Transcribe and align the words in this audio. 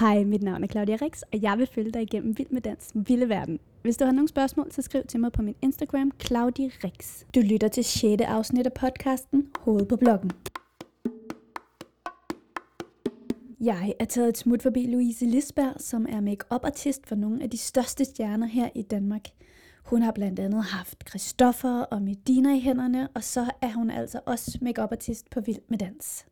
Hej, 0.00 0.24
mit 0.24 0.42
navn 0.42 0.64
er 0.64 0.68
Claudia 0.68 0.96
Rix, 1.02 1.22
og 1.22 1.42
jeg 1.42 1.58
vil 1.58 1.66
følge 1.66 1.90
dig 1.90 2.02
igennem 2.02 2.38
Vild 2.38 2.50
med 2.50 2.60
Dans 2.60 2.92
Vilde 2.94 3.28
Verden. 3.28 3.58
Hvis 3.82 3.96
du 3.96 4.04
har 4.04 4.12
nogle 4.12 4.28
spørgsmål, 4.28 4.72
så 4.72 4.82
skriv 4.82 5.02
til 5.08 5.20
mig 5.20 5.32
på 5.32 5.42
min 5.42 5.54
Instagram, 5.62 6.12
Claudia 6.20 6.70
Rix. 6.84 7.24
Du 7.34 7.40
lytter 7.40 7.68
til 7.68 7.84
6. 7.84 8.22
afsnit 8.22 8.66
af 8.66 8.72
podcasten 8.72 9.48
Hoved 9.58 9.86
på 9.86 9.96
bloggen. 9.96 10.30
Jeg 13.60 13.94
er 13.98 14.04
taget 14.04 14.28
et 14.28 14.38
smut 14.38 14.62
forbi 14.62 14.86
Louise 14.86 15.26
Lisberg, 15.26 15.80
som 15.80 16.06
er 16.08 16.20
make 16.20 16.44
artist 16.50 17.06
for 17.06 17.14
nogle 17.14 17.42
af 17.42 17.50
de 17.50 17.58
største 17.58 18.04
stjerner 18.04 18.46
her 18.46 18.68
i 18.74 18.82
Danmark. 18.82 19.24
Hun 19.84 20.02
har 20.02 20.12
blandt 20.12 20.38
andet 20.38 20.64
haft 20.64 21.08
Christoffer 21.08 21.80
og 21.80 22.02
Medina 22.02 22.56
i 22.56 22.60
hænderne, 22.60 23.08
og 23.14 23.24
så 23.24 23.50
er 23.62 23.72
hun 23.72 23.90
altså 23.90 24.20
også 24.26 24.58
make 24.62 24.82
artist 24.82 25.30
på 25.30 25.40
Vild 25.40 25.60
med 25.68 25.78
Dans. 25.78 26.26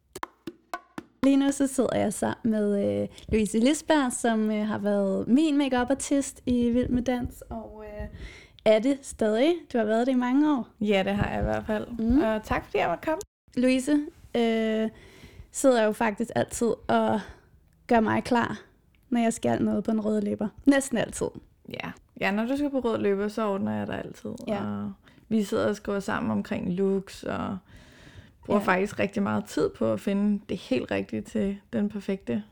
Lige 1.25 1.37
nu 1.37 1.53
så 1.53 1.67
sidder 1.67 1.97
jeg 1.97 2.13
sammen 2.13 2.51
med 2.51 3.03
øh, 3.03 3.09
Louise 3.29 3.59
Lisberg, 3.59 4.13
som 4.13 4.51
øh, 4.51 4.67
har 4.67 4.79
været 4.79 5.29
min 5.29 5.59
make 5.59 5.77
artist 5.77 6.43
i 6.47 6.71
Vild 6.71 6.89
med 6.89 7.03
Dans, 7.03 7.43
og 7.51 7.85
øh, 7.87 8.07
er 8.65 8.79
det 8.79 8.99
stadig. 9.03 9.55
Du 9.73 9.79
har 9.79 9.85
været 9.85 10.07
det 10.07 10.13
i 10.13 10.17
mange 10.17 10.53
år. 10.57 10.69
Ja, 10.81 11.03
det 11.03 11.15
har 11.15 11.31
jeg 11.31 11.41
i 11.41 11.43
hvert 11.43 11.67
fald. 11.67 11.87
Mm. 11.99 12.21
Og 12.21 12.43
tak 12.43 12.65
fordi 12.65 12.79
jeg 12.79 12.89
måtte 12.89 13.05
komme. 13.05 13.21
Louise 13.57 13.93
øh, 14.37 14.91
sidder 15.53 15.85
jo 15.85 15.93
faktisk 15.93 16.31
altid 16.35 16.73
og 16.89 17.21
gør 17.87 18.01
mig 18.01 18.25
klar, 18.25 18.61
når 19.11 19.21
jeg 19.21 19.33
skal 19.33 19.63
noget 19.63 19.85
på 19.85 19.91
en 19.91 20.01
rød 20.01 20.23
løber. 20.23 20.49
Næsten 20.67 20.99
altid. 20.99 21.29
Ja. 21.69 21.91
ja, 22.21 22.31
når 22.31 22.45
du 22.45 22.57
skal 22.57 22.71
på 22.71 22.81
rød 22.81 22.99
løber, 22.99 23.29
så 23.29 23.49
ordner 23.49 23.79
jeg 23.79 23.87
dig 23.87 23.99
altid. 24.05 24.31
Ja. 24.49 24.65
Og 24.65 24.93
vi 25.29 25.45
sidder 25.45 25.69
og 25.69 25.77
skriver 25.77 26.01
sammen 26.01 26.31
omkring 26.31 26.73
looks 26.73 27.23
og 27.23 27.59
bruger 28.47 28.61
ja. 28.61 28.67
faktisk 28.67 28.99
rigtig 28.99 29.23
meget 29.23 29.45
tid 29.45 29.71
på 29.71 29.93
at 29.93 30.01
finde 30.01 30.41
det 30.49 30.57
helt 30.57 30.91
rigtige 30.91 31.23
til 31.23 31.57
den 31.73 31.89
perfekte 31.89 32.43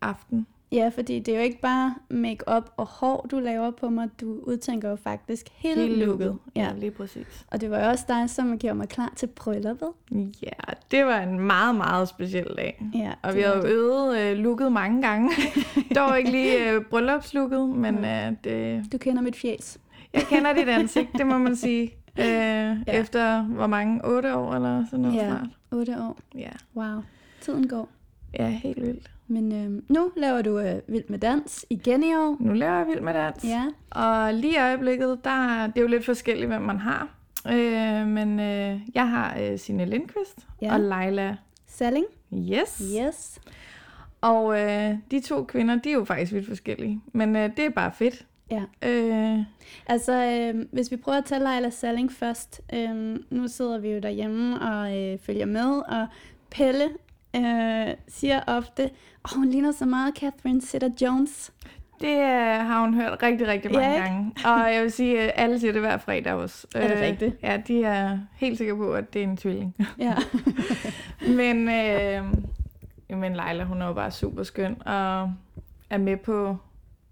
aften. 0.00 0.46
Ja, 0.72 0.90
fordi 0.94 1.18
det 1.18 1.34
er 1.34 1.38
jo 1.38 1.44
ikke 1.44 1.60
bare 1.60 1.94
make-up 2.10 2.70
og 2.76 2.86
hår, 2.86 3.26
du 3.30 3.38
laver 3.38 3.70
på 3.70 3.88
mig. 3.88 4.08
Du 4.20 4.40
udtænker 4.42 4.90
jo 4.90 4.96
faktisk 4.96 5.46
hele, 5.52 5.80
hele 5.80 6.04
looket. 6.04 6.36
Ja. 6.56 6.62
ja, 6.62 6.72
lige 6.76 6.90
præcis. 6.90 7.46
Og 7.50 7.60
det 7.60 7.70
var 7.70 7.84
jo 7.84 7.88
også 7.88 8.04
dig, 8.08 8.30
som 8.30 8.58
gjorde 8.58 8.74
mig 8.74 8.88
klar 8.88 9.12
til 9.16 9.26
brylluppet. 9.26 9.88
Ja, 10.42 10.72
det 10.90 11.06
var 11.06 11.18
en 11.18 11.40
meget, 11.40 11.74
meget 11.74 12.08
speciel 12.08 12.54
dag. 12.56 12.82
Ja, 12.94 13.12
og 13.22 13.34
vi 13.34 13.40
har 13.40 13.56
jo 13.56 13.66
øvet 13.66 14.32
uh, 14.32 14.38
looket 14.38 14.72
mange 14.72 15.02
gange. 15.02 15.30
Dog 15.96 16.18
ikke 16.18 16.30
lige 16.30 16.76
uh, 16.76 16.84
bryllupslooket, 16.84 17.68
men 17.68 17.94
uh, 17.94 18.36
det... 18.44 18.84
Du 18.92 18.98
kender 18.98 19.22
mit 19.22 19.36
fjes. 19.36 19.78
Jeg 20.12 20.22
kender 20.22 20.52
dit 20.52 20.68
ansigt, 20.68 21.08
det 21.18 21.26
må 21.26 21.38
man 21.38 21.56
sige. 21.56 21.90
Uh, 22.18 22.24
ja. 22.24 22.76
Efter 22.86 23.42
hvor 23.42 23.66
mange? 23.66 24.00
8 24.04 24.36
år 24.36 24.54
eller 24.54 24.84
sådan 24.84 25.00
noget 25.00 25.16
ja, 25.16 25.26
snart? 25.26 25.48
8 25.70 25.96
år. 26.00 26.18
Ja. 26.34 26.50
Wow. 26.76 27.02
Tiden 27.40 27.68
går. 27.68 27.88
Ja, 28.38 28.48
helt 28.48 28.82
vildt. 28.82 29.10
Men 29.28 29.52
øh, 29.52 29.82
nu 29.88 30.10
laver 30.16 30.42
du 30.42 30.58
øh, 30.58 30.78
Vild 30.88 31.04
med 31.08 31.18
Dans 31.18 31.66
igen 31.70 32.02
i 32.02 32.14
år. 32.14 32.36
Nu 32.40 32.52
laver 32.52 32.76
jeg 32.76 32.86
Vild 32.86 33.00
med 33.00 33.14
Dans. 33.14 33.44
Ja. 33.44 33.64
Og 33.90 34.34
lige 34.34 34.54
i 34.54 34.58
øjeblikket, 34.58 35.24
der, 35.24 35.66
det 35.66 35.76
er 35.76 35.80
jo 35.80 35.86
lidt 35.86 36.04
forskelligt, 36.04 36.48
hvem 36.48 36.62
man 36.62 36.78
har. 36.78 37.08
Øh, 37.48 38.06
men 38.06 38.40
øh, 38.40 38.80
jeg 38.94 39.08
har 39.08 39.36
øh, 39.40 39.58
Signe 39.58 39.84
Lindqvist 39.84 40.46
ja. 40.62 40.74
og 40.74 40.80
Leila 40.80 41.36
Salling. 41.66 42.06
Yes. 42.34 42.82
Yes. 43.00 43.40
Og 44.20 44.60
øh, 44.60 44.94
de 45.10 45.20
to 45.20 45.44
kvinder, 45.44 45.76
de 45.76 45.88
er 45.88 45.94
jo 45.94 46.04
faktisk 46.04 46.32
vidt 46.32 46.46
forskellige. 46.46 47.00
Men 47.12 47.36
øh, 47.36 47.50
det 47.56 47.64
er 47.64 47.70
bare 47.70 47.92
fedt. 47.92 48.26
Ja. 48.50 48.62
Øh. 48.82 49.38
Altså, 49.86 50.12
øh, 50.12 50.64
hvis 50.72 50.90
vi 50.90 50.96
prøver 50.96 51.18
at 51.18 51.24
tage 51.24 51.44
Leila 51.44 51.70
Salling 51.70 52.12
først. 52.12 52.60
Øh, 52.74 53.18
nu 53.30 53.48
sidder 53.48 53.78
vi 53.78 53.88
jo 53.88 53.98
derhjemme 53.98 54.60
og 54.60 54.98
øh, 54.98 55.18
følger 55.18 55.46
med, 55.46 55.82
og 55.88 56.06
Pelle 56.50 56.88
øh, 57.36 57.94
siger 58.08 58.40
ofte, 58.46 58.82
at 58.82 58.90
oh, 59.24 59.38
hun 59.38 59.48
ligner 59.48 59.72
så 59.72 59.86
meget 59.86 60.14
Catherine 60.18 60.60
Zeta-Jones. 60.60 61.52
Det 62.00 62.16
øh, 62.16 62.66
har 62.66 62.80
hun 62.80 62.94
hørt 62.94 63.22
rigtig, 63.22 63.46
rigtig 63.46 63.72
mange 63.72 63.90
ja, 63.90 64.02
gange. 64.02 64.32
Og 64.44 64.74
jeg 64.74 64.82
vil 64.82 64.92
sige, 64.92 65.20
at 65.20 65.32
alle 65.34 65.60
siger 65.60 65.72
det 65.72 65.80
hver 65.80 65.98
fredag 65.98 66.32
også. 66.32 66.66
Er 66.74 66.88
det 66.88 66.96
øh, 66.96 67.02
rigtigt? 67.02 67.36
Ja, 67.42 67.62
de 67.68 67.84
er 67.84 68.18
helt 68.34 68.58
sikre 68.58 68.76
på, 68.76 68.92
at 68.92 69.14
det 69.14 69.20
er 69.20 69.24
en 69.24 69.36
tvilling. 69.36 69.74
Ja. 69.98 70.14
men, 71.38 71.68
øh, 71.68 72.24
men 73.18 73.36
Leila, 73.36 73.64
hun 73.64 73.82
er 73.82 73.86
jo 73.86 73.92
bare 73.92 74.10
super 74.10 74.42
skøn, 74.42 74.76
og 74.86 75.32
er 75.90 75.98
med 75.98 76.16
på, 76.16 76.56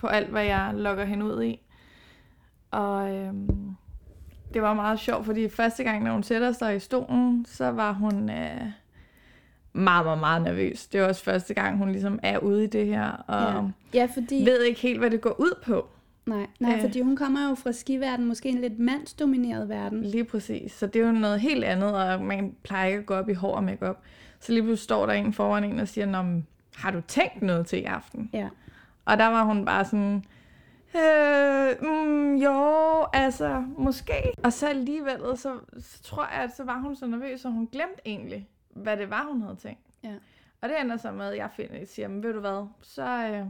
på 0.05 0.09
alt, 0.09 0.29
hvad 0.29 0.45
jeg 0.45 0.71
lokker 0.75 1.05
hende 1.05 1.27
ud 1.27 1.43
i. 1.43 1.61
Og 2.71 3.15
øh, 3.17 3.33
det 4.55 4.63
var 4.63 4.75
meget 4.75 4.99
sjovt, 4.99 5.27
fordi 5.27 5.49
første 5.49 5.85
gang, 5.85 6.05
når 6.05 6.13
hun 6.13 6.23
sætter 6.23 6.53
sig 6.53 6.77
i 6.77 6.79
stolen, 6.79 7.47
så 7.49 7.71
var 7.71 7.93
hun... 7.93 8.31
Øh, 8.31 8.61
meget, 9.73 10.05
meget, 10.05 10.21
meget 10.21 10.43
nervøs. 10.43 10.87
Det 10.87 11.01
er 11.01 11.09
også 11.09 11.25
første 11.25 11.55
gang, 11.55 11.79
hun 11.79 11.91
ligesom 11.93 12.19
er 12.23 12.39
ude 12.39 12.65
i 12.65 12.67
det 12.67 12.87
her, 12.87 13.11
og 13.11 13.73
ja. 13.95 14.01
Ja, 14.01 14.09
fordi... 14.15 14.45
ved 14.45 14.63
ikke 14.63 14.81
helt, 14.81 14.99
hvad 14.99 15.11
det 15.11 15.21
går 15.21 15.41
ud 15.41 15.55
på. 15.65 15.89
Nej, 16.27 16.47
nej 16.61 16.75
øh. 16.75 16.81
fordi 16.81 17.01
hun 17.01 17.17
kommer 17.17 17.49
jo 17.49 17.55
fra 17.55 17.73
skiverdenen, 17.73 18.29
måske 18.29 18.49
en 18.49 18.61
lidt 18.61 18.79
mandsdomineret 18.79 19.69
verden. 19.69 20.03
Lige 20.03 20.25
præcis, 20.25 20.73
så 20.73 20.87
det 20.87 21.03
er 21.03 21.07
jo 21.07 21.13
noget 21.13 21.41
helt 21.41 21.65
andet, 21.65 21.95
og 21.95 22.21
man 22.21 22.55
plejer 22.63 22.87
ikke 22.87 22.99
at 22.99 23.07
gå 23.07 23.15
op 23.15 23.29
i 23.29 23.33
hår 23.33 23.57
og 23.57 23.65
makeup. 23.65 23.97
Så 24.41 24.53
lige 24.53 24.63
pludselig 24.63 24.85
står 24.85 25.07
der 25.07 25.13
en 25.13 25.33
foran 25.33 25.65
en 25.65 25.81
og 25.81 25.89
siger, 25.89 26.41
har 26.77 26.91
du 26.91 27.01
tænkt 27.01 27.43
noget 27.43 27.67
til 27.67 27.79
i 27.79 27.85
aften? 27.85 28.31
Ja. 28.33 28.49
Og 29.05 29.19
der 29.19 29.27
var 29.27 29.45
hun 29.45 29.65
bare 29.65 29.85
sådan, 29.85 30.25
Øh, 30.97 31.83
mm, 31.83 32.37
jo, 32.37 33.07
altså, 33.13 33.65
måske. 33.79 34.33
Og 34.45 34.53
så 34.53 34.69
alligevel, 34.69 35.37
så, 35.37 35.61
så 35.79 36.03
tror 36.03 36.27
jeg, 36.33 36.43
at 36.43 36.57
så 36.57 36.65
var 36.65 36.79
hun 36.79 36.97
så 36.97 37.07
nervøs, 37.07 37.45
og 37.45 37.53
hun 37.53 37.67
glemte 37.67 38.01
egentlig, 38.07 38.49
hvad 38.71 38.97
det 38.97 39.11
var, 39.11 39.25
hun 39.25 39.43
havde 39.43 39.57
tænkt. 39.57 39.87
Ja. 40.03 40.15
Og 40.61 40.69
det 40.69 40.81
ender 40.81 40.97
så 40.97 41.13
med, 41.13 41.27
at 41.27 41.37
jeg 41.37 41.51
finder, 41.51 41.85
siger, 41.85 42.09
men 42.09 42.23
ved 42.23 42.33
du 42.33 42.41
hvad, 42.41 42.67
så 42.83 43.03
øh, 43.03 43.47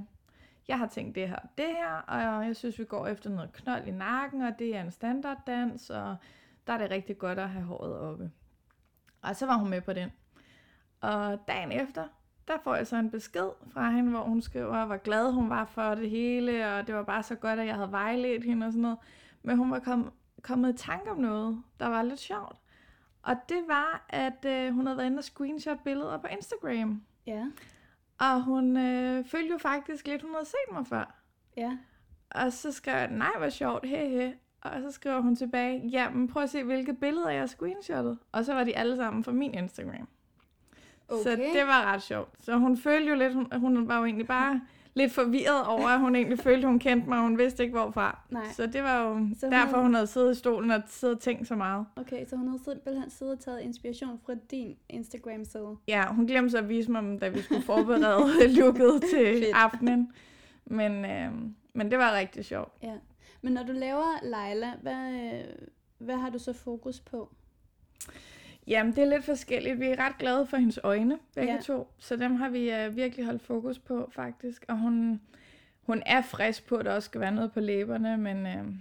jeg 0.69 0.79
har 0.79 0.87
tænkt 0.87 1.15
det 1.15 1.29
her 1.29 1.39
det 1.59 1.67
her, 1.67 1.97
og 2.07 2.47
jeg 2.47 2.57
synes, 2.57 2.79
vi 2.79 2.85
går 2.85 3.07
efter 3.07 3.31
noget 3.31 3.53
knold 3.53 3.87
i 3.87 3.91
nakken, 3.91 4.43
og 4.43 4.59
det 4.59 4.77
er 4.77 4.81
en 4.81 4.91
standarddans, 4.91 5.91
og 5.91 6.17
der 6.67 6.73
er 6.73 6.79
det 6.79 6.91
rigtig 6.91 7.19
godt 7.19 7.39
at 7.39 7.49
have 7.49 7.65
håret 7.65 7.99
oppe. 7.99 8.31
Og 9.23 9.37
så 9.37 9.47
var 9.47 9.57
hun 9.57 9.71
med 9.71 9.81
på 9.81 9.93
den. 9.93 10.13
Og 11.01 11.39
dagen 11.49 11.73
efter, 11.73 12.09
der 12.49 12.59
får 12.65 12.75
jeg 12.75 12.87
så 12.87 12.97
en 12.97 13.11
besked 13.11 13.49
fra 13.73 13.91
hende, 13.91 14.11
hvor 14.11 14.21
hun 14.23 14.43
skriver, 14.43 14.87
hvor 14.87 14.97
glad 14.97 15.33
hun 15.33 15.51
var 15.51 15.65
for 15.65 15.95
det 15.95 16.11
hele, 16.11 16.75
og 16.75 16.87
det 16.87 16.95
var 16.95 17.03
bare 17.03 17.23
så 17.23 17.35
godt, 17.35 17.61
at 17.61 17.67
jeg 17.67 17.75
havde 17.75 17.93
vejledt 17.93 18.45
hende 18.45 18.67
og 18.67 18.73
sådan 18.73 18.83
noget. 18.83 18.99
Men 19.43 19.57
hun 19.57 19.71
var 19.71 19.79
kom, 19.79 20.13
kommet 20.43 20.75
i 20.75 20.87
tanke 20.87 21.11
om 21.11 21.17
noget, 21.17 21.63
der 21.81 21.87
var 21.87 22.03
lidt 22.03 22.21
sjovt. 22.21 22.57
Og 23.23 23.37
det 23.49 23.65
var, 23.69 24.07
at 24.09 24.45
øh, 24.47 24.75
hun 24.75 24.87
havde 24.87 24.97
været 24.97 25.07
inde 25.07 25.19
og 25.19 25.25
screenshot 25.25 25.79
billeder 25.85 26.19
på 26.19 26.27
Instagram. 26.27 27.03
Ja. 27.27 27.47
Og 28.21 28.43
hun 28.43 28.77
øh, 28.77 29.25
følte 29.25 29.53
jo 29.53 29.59
faktisk 29.59 30.07
lidt, 30.07 30.23
hun 30.23 30.33
havde 30.35 30.47
set 30.47 30.73
mig 30.73 30.87
før. 30.87 31.15
Ja. 31.57 31.79
Og 32.31 32.53
så 32.53 32.73
skrev 32.73 32.95
jeg, 32.95 33.11
nej, 33.11 33.33
hvor 33.39 33.49
sjovt, 33.49 33.87
he, 33.87 34.09
he. 34.09 34.35
Og 34.61 34.83
så 34.83 34.91
skriver 34.91 35.21
hun 35.21 35.37
tilbage, 35.37 35.89
jamen 35.89 36.29
prøv 36.29 36.43
at 36.43 36.51
se, 36.51 36.63
hvilke 36.63 36.95
billeder 36.95 37.31
jeg 37.31 37.41
har 37.41 37.47
screenshottet. 37.47 38.19
Og 38.33 38.45
så 38.45 38.55
var 38.55 38.65
de 38.65 38.77
alle 38.77 38.97
sammen 38.97 39.25
fra 39.25 39.33
min 39.33 39.55
Instagram. 39.55 40.09
Okay. 41.09 41.23
Så 41.23 41.31
det 41.31 41.67
var 41.67 41.93
ret 41.93 42.03
sjovt. 42.03 42.45
Så 42.45 42.57
hun 42.57 42.77
følte 42.77 43.09
jo 43.09 43.15
lidt, 43.15 43.35
hun, 43.35 43.47
hun 43.57 43.89
var 43.89 43.99
jo 43.99 44.05
egentlig 44.05 44.27
bare 44.27 44.61
lidt 44.95 45.13
forvirret 45.13 45.67
over, 45.67 45.89
at 45.89 46.01
hun 46.01 46.17
egentlig 46.17 46.39
følte, 46.39 46.67
hun 46.67 46.79
kendte 46.79 47.09
mig, 47.09 47.19
og 47.19 47.25
hun 47.25 47.39
vidste 47.39 47.63
ikke 47.63 47.79
hvorfra. 47.79 48.19
Nej. 48.31 48.43
Så 48.53 48.67
det 48.67 48.83
var 48.83 49.03
jo 49.03 49.29
så 49.39 49.47
derfor, 49.51 49.67
hun, 49.67 49.73
havde... 49.75 49.83
hun 49.83 49.95
havde 49.95 50.07
siddet 50.07 50.33
i 50.33 50.39
stolen 50.39 50.71
og 50.71 50.83
siddet 50.87 51.17
og 51.17 51.23
tænkt 51.23 51.49
så 51.49 51.57
meget. 51.57 51.87
Okay, 51.97 52.27
så 52.27 52.37
hun 52.37 52.49
havde 52.49 52.65
simpelthen 52.65 53.11
siddet 53.11 53.35
og 53.35 53.41
taget 53.41 53.61
inspiration 53.61 54.21
fra 54.27 54.35
din 54.51 54.77
Instagram-side. 54.89 55.77
Ja, 55.89 56.07
hun 56.07 56.27
glemte 56.27 56.51
så 56.51 56.59
at 56.59 56.69
vise 56.69 56.91
mig, 56.91 57.21
da 57.21 57.29
vi 57.29 57.43
skulle 57.43 57.63
forberede 57.63 58.49
looket 58.57 59.03
til 59.11 59.47
aftenen. 59.55 60.13
Men, 60.67 61.05
øh, 61.05 61.33
men 61.75 61.91
det 61.91 61.99
var 61.99 62.17
rigtig 62.17 62.45
sjovt. 62.45 62.73
Ja. 62.83 62.95
Men 63.43 63.53
når 63.53 63.63
du 63.63 63.73
laver 63.73 64.19
Leila, 64.23 64.73
hvad, 64.83 65.43
hvad 65.99 66.17
har 66.17 66.31
du 66.31 66.39
så 66.39 66.53
fokus 66.53 67.01
på? 67.01 67.35
Jamen, 68.67 68.93
det 68.97 69.03
er 69.05 69.09
lidt 69.09 69.25
forskelligt. 69.25 69.81
Vi 69.81 69.87
er 69.87 69.99
ret 69.99 70.19
glade 70.19 70.47
for 70.47 70.57
hendes 70.57 70.79
øjne, 70.83 71.19
begge 71.35 71.53
ja. 71.53 71.61
to. 71.61 71.89
Så 71.99 72.17
dem 72.17 72.35
har 72.35 72.49
vi 72.49 72.73
uh, 72.87 72.97
virkelig 72.97 73.27
holdt 73.27 73.43
fokus 73.43 73.79
på, 73.79 74.11
faktisk. 74.13 74.65
Og 74.69 74.79
hun, 74.79 75.21
hun 75.83 76.03
er 76.07 76.23
frisk 76.23 76.67
på, 76.67 76.77
at 76.77 76.85
der 76.85 76.93
også 76.95 77.07
skal 77.07 77.21
være 77.21 77.33
noget 77.33 77.53
på 77.53 77.61
læberne, 77.61 78.17
men, 78.17 78.37
uh, 78.37 78.75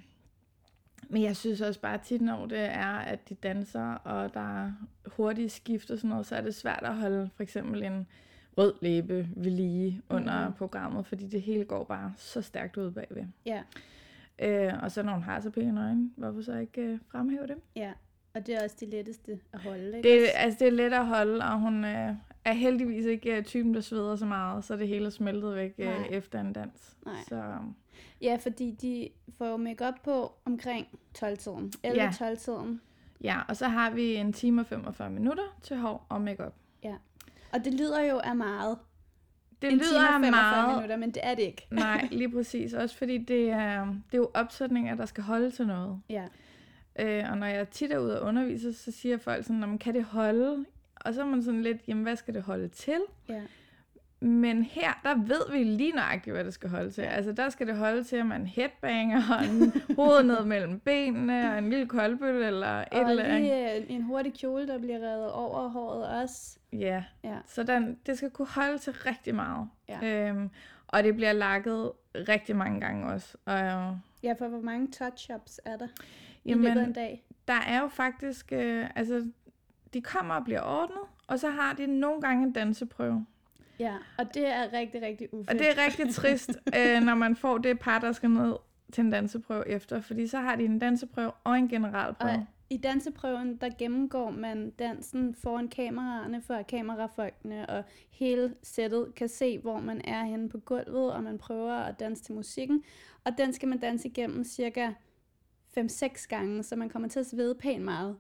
men 1.10 1.24
jeg 1.24 1.36
synes 1.36 1.62
også 1.62 1.80
bare 1.80 1.98
tit, 1.98 2.22
når 2.22 2.46
det 2.46 2.60
er, 2.60 2.98
at 2.98 3.30
de 3.30 3.36
danser, 3.36 3.94
og 3.94 4.34
der 4.34 4.66
er 4.66 4.72
hurtige 5.06 5.50
skift 5.50 5.92
og 5.92 5.98
sådan 5.98 6.10
noget, 6.10 6.26
så 6.26 6.36
er 6.36 6.42
det 6.42 6.56
svært 6.56 6.84
at 6.84 6.96
holde 6.96 7.30
for 7.36 7.44
eksempel 7.44 7.84
en 7.84 8.08
rød 8.58 8.74
læbe 8.82 9.30
ved 9.36 9.52
lige 9.52 10.02
under 10.10 10.48
mm. 10.48 10.54
programmet, 10.54 11.06
fordi 11.06 11.28
det 11.28 11.42
hele 11.42 11.66
går 11.66 11.84
bare 11.84 12.14
så 12.18 12.42
stærkt 12.42 12.78
ud 12.78 12.92
bagved. 12.92 13.26
Ja. 13.46 13.62
Uh, 14.44 14.84
og 14.84 14.92
så 14.92 15.04
når 15.04 15.14
hun 15.14 15.24
har 15.24 15.40
så 15.40 15.50
pæne 15.50 15.82
øjne, 15.82 16.12
hvorfor 16.18 16.42
så 16.42 16.58
ikke 16.58 16.94
uh, 16.94 17.00
fremhæve 17.12 17.48
dem? 17.48 17.62
Ja, 17.76 17.92
og 18.34 18.48
det 18.48 18.56
er 18.56 18.64
også 18.64 18.76
de 18.80 18.86
letteste 18.86 19.40
at 19.54 19.60
holde, 19.60 19.98
ikke? 19.98 20.10
Det, 20.10 20.30
altså, 20.36 20.60
det 20.60 20.68
er 20.68 20.72
let 20.72 20.94
at 20.94 21.06
holde, 21.06 21.46
og 21.46 21.60
hun 21.60 21.86
øh, 21.86 22.16
er 22.46 22.54
heldigvis 22.54 23.06
ikke 23.06 23.38
øh, 23.38 23.44
typen, 23.44 23.74
der 23.74 23.82
sveder 23.82 24.16
så 24.16 24.26
meget, 24.26 24.66
så 24.66 24.76
det 24.76 24.88
hele 24.88 25.06
er 25.06 25.10
smeltet 25.10 25.56
væk 25.56 25.74
øh, 25.78 26.06
efter 26.10 26.42
en 26.42 26.54
dans. 26.54 26.98
Nej. 27.06 27.16
Så. 27.28 27.44
Ja, 28.22 28.38
fordi 28.42 28.72
de 28.72 29.10
får 29.38 29.48
jo 29.48 29.58
make 29.58 29.94
på 30.04 30.34
omkring 30.46 30.88
12-tiden. 31.18 31.74
11-12-tiden. 31.88 32.82
Ja. 33.24 33.34
ja, 33.34 33.42
og 33.48 33.58
så 33.58 33.68
har 33.68 33.90
vi 33.90 34.16
en 34.16 34.34
time 34.34 34.62
og 34.62 34.66
45 34.66 35.10
minutter 35.10 35.58
til 35.62 35.78
hår 35.78 36.06
og 36.10 36.22
makeup. 36.22 36.54
Ja, 36.84 36.96
og 37.54 37.66
det 37.66 37.74
lyder 37.74 38.02
jo 38.02 38.18
af 38.18 38.36
meget. 38.36 38.78
det 39.62 39.72
en 39.72 39.78
lyder 39.78 40.12
time 40.12 40.26
45 40.26 40.32
meget... 40.32 40.76
minutter, 40.76 40.98
men 40.98 41.12
det 41.12 41.22
er 41.24 41.36
det 41.36 41.44
ikke. 41.44 41.68
nej, 41.72 42.08
lige 42.12 42.32
præcis. 42.32 42.74
Også 42.74 42.98
fordi 42.98 43.18
det 43.18 43.50
er, 43.50 43.86
det 43.86 44.14
er 44.14 44.18
jo 44.18 44.32
opsætninger, 44.34 44.96
der 44.96 45.06
skal 45.06 45.24
holde 45.24 45.52
til 45.52 45.68
noget. 45.68 46.02
Ja. 46.10 46.28
Øh, 47.00 47.24
og 47.32 47.38
når 47.38 47.48
jeg 47.48 47.70
tit 47.70 47.92
er 47.92 48.00
ude 48.00 48.22
og 48.22 48.28
undervise, 48.28 48.74
så 48.74 48.92
siger 48.92 49.18
folk 49.18 49.46
sådan, 49.46 49.78
kan 49.78 49.94
det 49.94 50.04
holde? 50.04 50.66
Og 50.96 51.14
så 51.14 51.22
er 51.22 51.26
man 51.26 51.44
sådan 51.44 51.62
lidt, 51.62 51.78
jamen 51.88 52.04
hvad 52.04 52.16
skal 52.16 52.34
det 52.34 52.44
holde 52.44 52.68
til? 52.68 53.00
Ja. 53.30 53.42
Men 54.20 54.64
her, 54.64 55.00
der 55.04 55.16
ved 55.16 55.52
vi 55.52 55.64
lige 55.64 55.92
nøjagtigt, 55.92 56.34
hvad 56.34 56.46
det 56.46 56.54
skal 56.54 56.70
holde 56.70 56.92
til. 56.92 57.02
Altså, 57.02 57.32
der 57.32 57.50
skal 57.50 57.68
det 57.68 57.78
holde 57.78 58.04
til, 58.04 58.16
at 58.16 58.26
man 58.26 58.46
headbanger 58.46 59.22
og 59.38 59.46
en 59.46 59.74
hoved 60.00 60.24
ned 60.24 60.46
mellem 60.46 60.80
benene, 60.80 61.52
og 61.52 61.58
en 61.58 61.70
lille 61.70 61.88
koldbøtte, 61.88 62.46
eller 62.46 62.78
et 62.78 62.88
og 62.92 63.10
eller 63.10 63.24
andet. 63.24 63.52
Og 63.52 63.90
en 63.90 64.02
hurtig 64.02 64.34
kjole, 64.34 64.68
der 64.68 64.80
bliver 64.80 65.00
reddet 65.00 65.32
over 65.32 65.68
håret 65.68 66.22
også. 66.22 66.58
Ja, 66.74 67.04
ja. 67.24 67.38
så 67.46 67.64
den, 67.64 67.98
det 68.06 68.18
skal 68.18 68.30
kunne 68.30 68.48
holde 68.48 68.78
til 68.78 68.94
rigtig 68.94 69.36
meget. 69.36 69.70
Ja. 69.90 70.30
Øhm, 70.30 70.50
og 70.88 71.04
det 71.04 71.16
bliver 71.16 71.34
lakket 71.34 71.92
rigtig 72.16 72.56
mange 72.56 72.80
gange 72.80 73.08
også. 73.08 73.38
Og, 73.46 73.58
ja, 74.24 74.34
for 74.34 74.48
hvor 74.48 74.62
mange 74.62 74.88
touch-ups 74.96 75.58
er 75.66 75.78
der 75.78 75.88
jamen, 76.46 76.64
i 76.64 76.68
løbet 76.68 76.82
af 76.82 76.86
en 76.86 76.94
dag? 76.94 77.24
Der 77.48 77.54
er 77.68 77.82
jo 77.82 77.88
faktisk, 77.88 78.54
øh, 78.54 78.86
altså, 78.96 79.28
de 79.94 80.02
kommer 80.02 80.36
og 80.36 80.44
bliver 80.44 80.62
ordnet, 80.62 81.02
og 81.28 81.40
så 81.40 81.50
har 81.50 81.74
de 81.74 81.88
nogle 81.88 82.22
gange 82.22 82.44
en 82.44 82.52
danseprøve. 82.52 83.26
Ja, 83.80 83.94
og 84.18 84.34
det 84.34 84.48
er 84.48 84.74
rigtig, 84.74 85.02
rigtig 85.02 85.34
ufedt. 85.34 85.50
Og 85.50 85.56
det 85.56 85.70
er 85.70 85.86
rigtig 85.86 86.16
trist, 86.16 86.50
øh, 86.78 87.02
når 87.02 87.16
man 87.16 87.36
får 87.36 87.58
det 87.58 87.80
par, 87.80 88.00
der 88.00 88.12
skal 88.12 88.30
ned 88.30 88.56
til 88.94 89.04
en 89.04 89.12
danseprøve 89.12 89.70
efter, 89.70 90.02
fordi 90.02 90.28
så 90.28 90.38
har 90.38 90.56
de 90.56 90.66
en 90.66 90.80
danseprøve 90.80 91.32
og 91.44 91.58
en 91.58 91.68
generalprøve. 91.68 92.32
Og 92.32 92.46
i 92.70 92.78
danseprøven, 92.78 93.58
der 93.58 93.70
gennemgår 93.78 94.32
man 94.32 94.70
dansen 94.70 95.36
foran 95.36 95.68
kameraerne, 95.68 96.42
for 96.42 96.54
at 96.54 96.68
kamerafolkene 96.68 97.70
og 97.70 97.84
hele 98.12 98.54
sættet 98.64 99.16
kan 99.16 99.30
se, 99.30 99.60
hvor 99.60 99.80
man 99.80 100.02
er 100.04 100.24
henne 100.24 100.50
på 100.50 100.58
gulvet, 100.58 101.14
og 101.14 101.24
man 101.24 101.38
prøver 101.38 101.74
at 101.74 102.00
danse 102.00 102.24
til 102.24 102.34
musikken. 102.34 102.84
Og 103.24 103.32
den 103.38 103.54
skal 103.54 103.68
man 103.68 103.80
danse 103.80 104.08
igennem 104.08 104.44
cirka 104.44 104.92
5-6 105.78 106.28
gange, 106.28 106.64
så 106.64 106.76
man 106.76 106.90
kommer 106.90 107.10
til 107.10 107.20
at 107.20 107.26
svede 107.26 107.56
pænt 107.56 107.84
meget. 107.84 108.18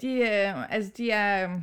De, 0.00 0.12
øh, 0.12 0.74
altså 0.74 0.92
de 0.96 1.10
er... 1.10 1.50
Øh 1.50 1.60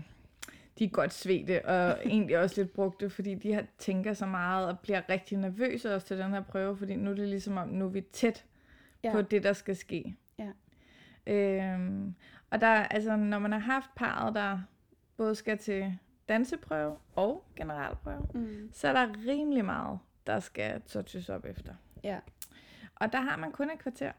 de 0.80 0.84
er 0.84 0.90
godt 0.90 1.14
svedte, 1.14 1.66
og 1.66 2.00
egentlig 2.06 2.40
også 2.40 2.62
lidt 2.62 2.74
brugte, 2.74 3.10
fordi 3.10 3.36
de 3.36 3.54
har, 3.54 3.66
tænker 3.78 4.14
så 4.14 4.26
meget 4.26 4.68
og 4.68 4.80
bliver 4.80 5.10
rigtig 5.10 5.38
nervøse 5.38 5.96
også 5.96 6.08
til 6.08 6.18
den 6.18 6.32
her 6.32 6.42
prøve, 6.42 6.78
fordi 6.78 6.96
nu 6.96 7.12
er 7.12 7.16
det 7.16 7.28
ligesom 7.28 7.58
om, 7.58 7.70
nu 7.70 7.86
er 7.86 7.90
vi 7.90 8.02
tæt 8.02 8.46
ja. 9.04 9.12
på 9.12 9.22
det, 9.22 9.44
der 9.44 9.54
skal 9.54 9.76
ske. 9.76 10.16
Ja. 10.40 10.52
Øhm, 11.34 12.16
og 12.50 12.62
der, 12.62 12.68
altså, 12.68 13.16
når 13.16 13.40
man 13.40 13.52
har 13.52 13.60
haft 13.60 13.90
parret, 13.96 14.36
der 14.36 14.60
både 15.18 15.36
skal 15.36 15.58
til 15.58 15.98
danseprøve 16.30 16.96
og 17.16 17.44
generalprøve, 17.56 18.28
mm. 18.34 18.70
så 18.74 18.88
er 18.88 18.94
der 18.94 19.08
rimelig 19.28 19.66
meget, 19.66 20.00
der 20.28 20.40
skal 20.40 20.82
touches 20.82 21.30
op 21.30 21.46
efter. 21.46 21.74
Ja. 22.04 22.20
Og 22.96 23.14
der 23.14 23.22
har 23.22 23.38
man 23.38 23.52
kun 23.52 23.72
et 23.72 23.80
kvarter. 23.80 24.12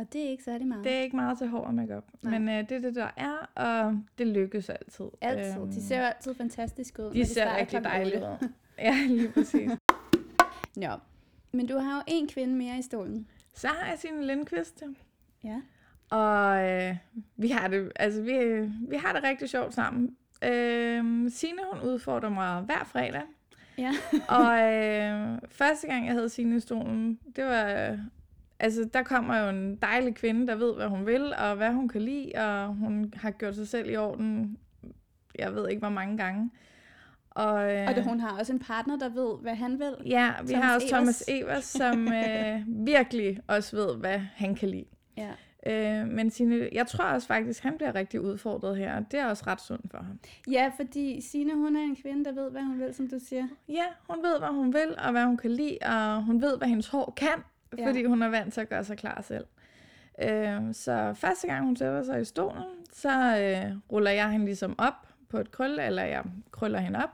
Og 0.00 0.12
det 0.12 0.26
er 0.26 0.30
ikke 0.30 0.44
særlig 0.44 0.66
meget. 0.66 0.84
Det 0.84 0.92
er 0.92 1.00
ikke 1.00 1.16
meget 1.16 1.38
til 1.38 1.48
hår 1.48 1.64
og 1.64 1.74
makeup, 1.74 2.04
men 2.22 2.48
øh, 2.48 2.68
det 2.68 2.72
er 2.72 2.78
det, 2.78 2.94
der 2.94 3.08
er, 3.16 3.36
og 3.54 4.02
det 4.18 4.26
lykkes 4.26 4.68
altid. 4.68 5.04
Altid. 5.20 5.62
Øhm, 5.62 5.70
de 5.70 5.82
ser 5.82 5.98
jo 5.98 6.04
altid 6.04 6.34
fantastisk 6.34 6.98
ud. 6.98 7.04
De, 7.04 7.18
de 7.18 7.26
ser 7.26 7.56
rigtig 7.56 7.84
dejligt 7.84 8.16
ud. 8.16 8.48
ja, 8.78 8.96
lige 9.08 9.28
præcis. 9.28 9.70
Nå, 10.76 10.88
men 11.52 11.66
du 11.66 11.78
har 11.78 11.96
jo 11.96 12.02
en 12.06 12.28
kvinde 12.28 12.54
mere 12.54 12.78
i 12.78 12.82
stolen. 12.82 13.26
Så 13.54 13.68
har 13.68 13.90
jeg 13.90 13.98
Signe 13.98 14.26
Lindqvist. 14.26 14.82
Ja. 15.44 15.60
Og 16.10 16.68
øh, 16.70 16.96
vi 17.36 17.48
har 17.48 17.68
det, 17.68 17.92
altså 17.96 18.22
vi, 18.22 18.60
vi 18.88 18.96
har 18.96 19.12
det 19.12 19.22
rigtig 19.22 19.48
sjovt 19.48 19.74
sammen. 19.74 20.16
Øh, 20.44 21.30
Signe, 21.30 21.62
hun 21.72 21.90
udfordrer 21.90 22.30
mig 22.30 22.62
hver 22.62 22.84
fredag. 22.84 23.22
Ja. 23.78 23.92
og 24.28 24.72
øh, 24.72 25.38
første 25.48 25.86
gang, 25.86 26.06
jeg 26.06 26.14
havde 26.14 26.28
Signe 26.28 26.56
i 26.56 26.60
stolen, 26.60 27.18
det 27.36 27.44
var 27.44 27.98
altså, 28.60 28.88
der 28.94 29.02
kommer 29.02 29.38
jo 29.38 29.48
en 29.48 29.76
dejlig 29.76 30.14
kvinde, 30.14 30.46
der 30.46 30.54
ved, 30.54 30.74
hvad 30.74 30.86
hun 30.86 31.06
vil, 31.06 31.32
og 31.38 31.56
hvad 31.56 31.72
hun 31.72 31.88
kan 31.88 32.02
lide, 32.02 32.32
og 32.34 32.74
hun 32.74 33.12
har 33.16 33.30
gjort 33.30 33.54
sig 33.54 33.68
selv 33.68 33.90
i 33.90 33.96
orden, 33.96 34.58
jeg 35.38 35.54
ved 35.54 35.68
ikke, 35.68 35.80
hvor 35.80 35.88
mange 35.88 36.16
gange. 36.16 36.50
Og, 37.30 37.74
øh, 37.74 37.88
og 37.88 37.94
det, 37.94 38.04
hun 38.04 38.20
har 38.20 38.38
også 38.38 38.52
en 38.52 38.58
partner, 38.58 38.98
der 38.98 39.08
ved, 39.08 39.38
hvad 39.42 39.54
han 39.54 39.78
vil. 39.78 39.94
Ja, 40.06 40.32
vi 40.42 40.52
Thomas 40.52 40.64
har 40.64 40.74
også 40.74 40.86
Evers. 40.86 40.90
Thomas 40.90 41.24
Evers, 41.28 41.64
som 41.82 42.12
øh, 42.12 42.86
virkelig 42.86 43.40
også 43.46 43.76
ved, 43.76 43.96
hvad 43.96 44.18
han 44.18 44.54
kan 44.54 44.68
lide. 44.68 44.84
Ja. 45.16 45.30
Øh, 45.66 46.08
men 46.08 46.30
Signe, 46.30 46.68
jeg 46.72 46.86
tror 46.86 47.04
også 47.04 47.26
faktisk, 47.26 47.62
han 47.62 47.76
bliver 47.76 47.94
rigtig 47.94 48.20
udfordret 48.20 48.76
her, 48.76 48.96
og 48.96 49.04
det 49.10 49.20
er 49.20 49.26
også 49.26 49.44
ret 49.46 49.60
sundt 49.60 49.90
for 49.90 49.98
ham. 49.98 50.18
Ja, 50.50 50.70
fordi 50.76 51.20
Signe, 51.20 51.54
hun 51.54 51.76
er 51.76 51.80
en 51.80 51.96
kvinde, 51.96 52.24
der 52.24 52.32
ved, 52.32 52.50
hvad 52.50 52.62
hun 52.62 52.80
vil, 52.80 52.94
som 52.94 53.08
du 53.08 53.18
siger. 53.18 53.48
Ja, 53.68 53.84
hun 54.08 54.22
ved, 54.22 54.38
hvad 54.38 54.48
hun 54.48 54.72
vil, 54.72 54.94
og 54.98 55.10
hvad 55.10 55.24
hun 55.24 55.36
kan 55.36 55.50
lide, 55.50 55.78
og 55.82 56.22
hun 56.24 56.42
ved, 56.42 56.58
hvad 56.58 56.68
hendes 56.68 56.88
hår 56.88 57.12
kan, 57.16 57.42
ja. 57.78 57.88
fordi 57.88 58.04
hun 58.04 58.22
er 58.22 58.28
vant 58.28 58.54
til 58.54 58.60
at 58.60 58.68
gøre 58.68 58.84
sig 58.84 58.98
klar 58.98 59.22
selv. 59.22 59.44
Øh, 60.22 60.74
så 60.74 61.14
første 61.14 61.46
gang 61.46 61.64
hun 61.64 61.76
sætter 61.76 62.02
sig 62.02 62.20
i 62.20 62.24
stolen, 62.24 62.62
så 62.92 63.10
øh, 63.10 63.76
ruller 63.92 64.10
jeg 64.10 64.30
hende 64.30 64.46
ligesom 64.46 64.74
op 64.78 65.08
på 65.28 65.38
et 65.38 65.50
krølle, 65.50 65.82
eller 65.82 66.02
jeg 66.02 66.24
krøller 66.50 66.78
hende 66.78 67.02
op 67.02 67.10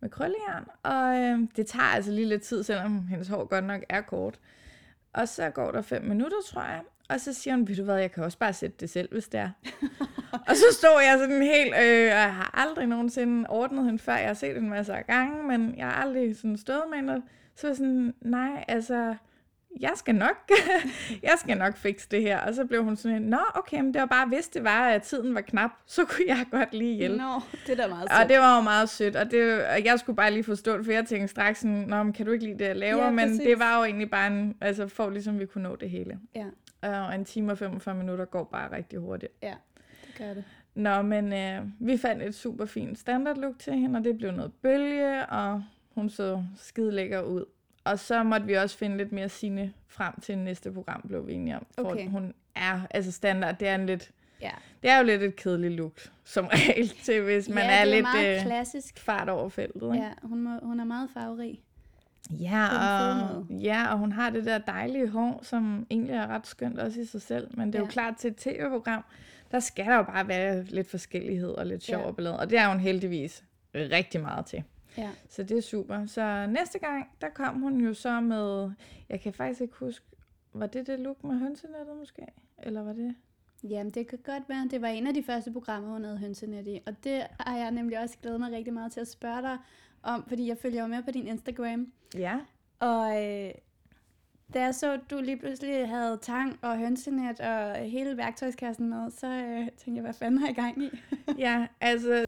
med 0.00 0.10
krøllejern, 0.10 0.66
og 0.82 1.16
øh, 1.16 1.48
det 1.56 1.66
tager 1.66 1.84
altså 1.84 2.10
lige 2.10 2.28
lidt 2.28 2.42
tid, 2.42 2.62
selvom 2.62 3.06
hendes 3.06 3.28
hår 3.28 3.44
godt 3.44 3.64
nok 3.64 3.82
er 3.88 4.00
kort. 4.00 4.38
Og 5.12 5.28
så 5.28 5.50
går 5.50 5.70
der 5.70 5.82
fem 5.82 6.02
minutter, 6.02 6.36
tror 6.50 6.62
jeg, 6.62 6.80
og 7.08 7.20
så 7.20 7.32
siger 7.32 7.54
hun, 7.54 7.68
ved 7.68 7.76
du 7.76 7.82
hvad, 7.82 7.98
jeg 7.98 8.12
kan 8.12 8.24
også 8.24 8.38
bare 8.38 8.52
sætte 8.52 8.76
det 8.80 8.90
selv, 8.90 9.08
hvis 9.12 9.28
det 9.28 9.40
er. 9.40 9.50
og 10.48 10.56
så 10.56 10.64
står 10.72 11.00
jeg 11.00 11.18
sådan 11.18 11.42
helt, 11.42 11.74
øh, 11.82 12.04
jeg 12.04 12.34
har 12.34 12.50
aldrig 12.54 12.86
nogensinde 12.86 13.50
ordnet 13.50 13.84
hende 13.84 13.98
før, 13.98 14.16
jeg 14.16 14.26
har 14.26 14.34
set 14.34 14.54
hende 14.54 14.68
masser 14.68 14.94
af 14.94 15.06
gange, 15.06 15.42
men 15.42 15.76
jeg 15.76 15.86
har 15.86 16.02
aldrig 16.02 16.36
sådan 16.36 16.56
stået 16.56 16.82
med 16.90 16.96
hende. 16.98 17.22
Så 17.54 17.66
er 17.66 17.70
jeg 17.70 17.76
sådan, 17.76 18.14
nej, 18.20 18.64
altså, 18.68 19.14
jeg 19.80 19.92
skal 19.94 20.14
nok, 20.14 20.50
jeg 21.22 21.34
skal 21.36 21.58
nok 21.58 21.76
fikse 21.76 22.08
det 22.10 22.22
her. 22.22 22.40
Og 22.40 22.54
så 22.54 22.64
blev 22.64 22.84
hun 22.84 22.96
sådan, 22.96 23.22
nå 23.22 23.38
okay, 23.54 23.80
men 23.80 23.94
det 23.94 24.00
var 24.00 24.06
bare, 24.06 24.26
hvis 24.28 24.48
det 24.48 24.64
var, 24.64 24.88
at 24.88 25.02
tiden 25.02 25.34
var 25.34 25.40
knap, 25.40 25.70
så 25.86 26.04
kunne 26.04 26.24
jeg 26.26 26.46
godt 26.50 26.74
lige 26.74 26.94
hjælpe. 26.94 27.18
Nå, 27.18 27.40
det 27.66 27.72
er 27.72 27.82
da 27.82 27.88
meget 27.88 28.10
sødt. 28.10 28.22
Og 28.22 28.28
det 28.28 28.38
var 28.38 28.56
jo 28.56 28.62
meget 28.62 28.88
sødt, 28.88 29.16
og, 29.16 29.30
det, 29.30 29.64
og 29.64 29.84
jeg 29.84 29.98
skulle 29.98 30.16
bare 30.16 30.30
lige 30.30 30.44
forstå 30.44 30.76
det, 30.76 30.84
for 30.84 30.92
jeg 30.92 31.06
tænkte 31.06 31.28
straks 31.28 31.60
sådan, 31.60 31.76
nå, 31.76 32.02
men 32.02 32.12
kan 32.12 32.26
du 32.26 32.32
ikke 32.32 32.44
lide 32.44 32.58
det, 32.58 32.64
jeg 32.64 32.76
laver? 32.76 33.04
Ja, 33.04 33.10
men 33.10 33.38
det 33.38 33.58
var 33.58 33.78
jo 33.78 33.84
egentlig 33.84 34.10
bare 34.10 34.26
en, 34.26 34.56
altså 34.60 34.88
for 34.88 35.10
ligesom 35.10 35.38
vi 35.38 35.46
kunne 35.46 35.62
nå 35.62 35.76
det 35.76 35.90
hele. 35.90 36.18
Ja. 36.34 36.46
Og 36.82 37.14
en 37.14 37.24
time 37.24 37.52
og 37.52 37.58
45 37.58 37.94
minutter 37.94 38.24
går 38.24 38.44
bare 38.44 38.76
rigtig 38.76 38.98
hurtigt. 38.98 39.32
Ja, 39.42 39.54
det 40.06 40.14
gør 40.18 40.34
det. 40.34 40.44
Nå, 40.74 41.02
men 41.02 41.32
øh, 41.32 41.62
vi 41.78 41.96
fandt 41.96 42.22
et 42.22 42.34
super 42.34 42.64
fint 42.64 42.98
standard 42.98 43.36
look 43.36 43.58
til 43.58 43.72
hende, 43.72 43.98
og 43.98 44.04
det 44.04 44.18
blev 44.18 44.32
noget 44.32 44.52
bølge, 44.62 45.26
og 45.26 45.62
hun 45.94 46.10
så 46.10 46.44
skide 46.56 46.92
lækker 46.92 47.22
ud. 47.22 47.44
Og 47.86 47.98
så 47.98 48.22
måtte 48.22 48.46
vi 48.46 48.54
også 48.54 48.78
finde 48.78 48.96
lidt 48.96 49.12
mere 49.12 49.28
sine 49.28 49.72
frem 49.88 50.20
til 50.20 50.38
næste 50.38 50.72
program, 50.72 51.04
blev 51.08 51.26
vi 51.26 51.32
enige 51.32 51.56
om. 51.56 51.66
For 51.74 51.90
okay. 51.90 52.08
hun 52.08 52.34
er, 52.54 52.80
altså 52.90 53.12
standard, 53.12 53.58
det 53.58 53.68
er 53.68 53.74
en 53.74 53.86
lidt... 53.86 54.10
Ja. 54.40 54.50
Det 54.82 54.90
er 54.90 54.98
jo 54.98 55.04
lidt 55.04 55.22
et 55.22 55.36
kedeligt 55.36 55.72
look, 55.72 56.10
som 56.24 56.46
regel, 56.52 56.88
til 56.88 57.22
hvis 57.22 57.48
man 57.48 57.64
ja, 57.64 57.70
er, 57.70 57.80
er 57.80 57.84
lidt 57.84 58.02
meget 58.02 58.36
øh, 58.36 58.42
klassisk. 58.42 58.98
fart 58.98 59.28
over 59.28 59.48
feltet. 59.48 59.94
Ikke? 59.94 60.04
Ja, 60.04 60.10
hun, 60.22 60.40
må, 60.42 60.50
hun 60.62 60.80
er 60.80 60.84
meget 60.84 61.10
farverig. 61.14 61.60
Ja 62.30 62.66
og, 62.66 63.46
ja, 63.50 63.92
og 63.92 63.98
hun 63.98 64.12
har 64.12 64.30
det 64.30 64.44
der 64.44 64.58
dejlige 64.58 65.08
hår, 65.08 65.40
som 65.42 65.86
egentlig 65.90 66.14
er 66.14 66.26
ret 66.26 66.46
skønt 66.46 66.78
også 66.78 67.00
i 67.00 67.04
sig 67.04 67.22
selv. 67.22 67.58
Men 67.58 67.66
det 67.66 67.74
er 67.74 67.78
ja. 67.78 67.84
jo 67.84 67.90
klart 67.90 68.16
til 68.16 68.30
et 68.30 68.36
tv-program, 68.36 69.04
der 69.50 69.60
skal 69.60 69.86
der 69.86 69.96
jo 69.96 70.02
bare 70.02 70.28
være 70.28 70.62
lidt 70.62 70.90
forskellighed 70.90 71.48
og 71.48 71.66
lidt 71.66 71.82
sjov 71.82 72.00
ja. 72.00 72.06
og 72.06 72.16
ballade. 72.16 72.38
Og 72.38 72.50
det 72.50 72.58
er 72.58 72.68
hun 72.68 72.80
heldigvis 72.80 73.44
rigtig 73.74 74.20
meget 74.20 74.46
til. 74.46 74.64
Ja. 74.98 75.10
Så 75.28 75.42
det 75.42 75.56
er 75.56 75.62
super. 75.62 76.06
Så 76.06 76.46
næste 76.46 76.78
gang, 76.78 77.10
der 77.20 77.28
kom 77.28 77.60
hun 77.60 77.80
jo 77.80 77.94
så 77.94 78.20
med, 78.20 78.70
jeg 79.08 79.20
kan 79.20 79.32
faktisk 79.32 79.60
ikke 79.60 79.74
huske, 79.76 80.06
var 80.52 80.66
det 80.66 80.86
det 80.86 81.00
look 81.00 81.24
med 81.24 81.38
hønsenettet 81.38 81.96
måske? 81.96 82.26
Eller 82.58 82.82
var 82.82 82.92
det? 82.92 83.14
Jamen, 83.62 83.90
det 83.90 84.08
kan 84.08 84.18
godt 84.24 84.48
være. 84.48 84.68
Det 84.70 84.82
var 84.82 84.88
en 84.88 85.06
af 85.06 85.14
de 85.14 85.22
første 85.22 85.52
programmer, 85.52 85.92
hun 85.92 86.04
havde 86.04 86.18
hønsenet 86.18 86.66
i. 86.66 86.80
Og 86.86 87.04
det 87.04 87.26
har 87.40 87.56
jeg 87.58 87.70
nemlig 87.70 87.98
også 87.98 88.16
glædet 88.22 88.40
mig 88.40 88.52
rigtig 88.52 88.74
meget 88.74 88.92
til 88.92 89.00
at 89.00 89.08
spørge 89.08 89.42
dig 89.42 89.58
om, 90.02 90.24
fordi 90.28 90.48
jeg 90.48 90.58
følger 90.58 90.82
jo 90.82 90.86
med 90.86 91.02
på 91.02 91.10
din 91.10 91.26
Instagram. 91.26 91.92
Ja. 92.14 92.38
Og 92.78 93.24
øh, 93.24 93.50
da 94.54 94.62
jeg 94.62 94.74
så, 94.74 94.92
at 94.92 95.00
du 95.10 95.20
lige 95.20 95.36
pludselig 95.36 95.88
havde 95.88 96.18
tang 96.22 96.58
og 96.62 96.78
hønsenet 96.78 97.40
og 97.40 97.74
hele 97.76 98.16
værktøjskassen 98.16 98.88
med, 98.88 99.10
så 99.10 99.26
øh, 99.26 99.58
tænkte 99.58 99.94
jeg, 99.94 100.02
hvad 100.02 100.14
fanden 100.14 100.40
har 100.40 100.46
jeg 100.46 100.56
gang 100.56 100.82
i? 100.82 100.90
ja, 101.46 101.66
altså 101.80 102.26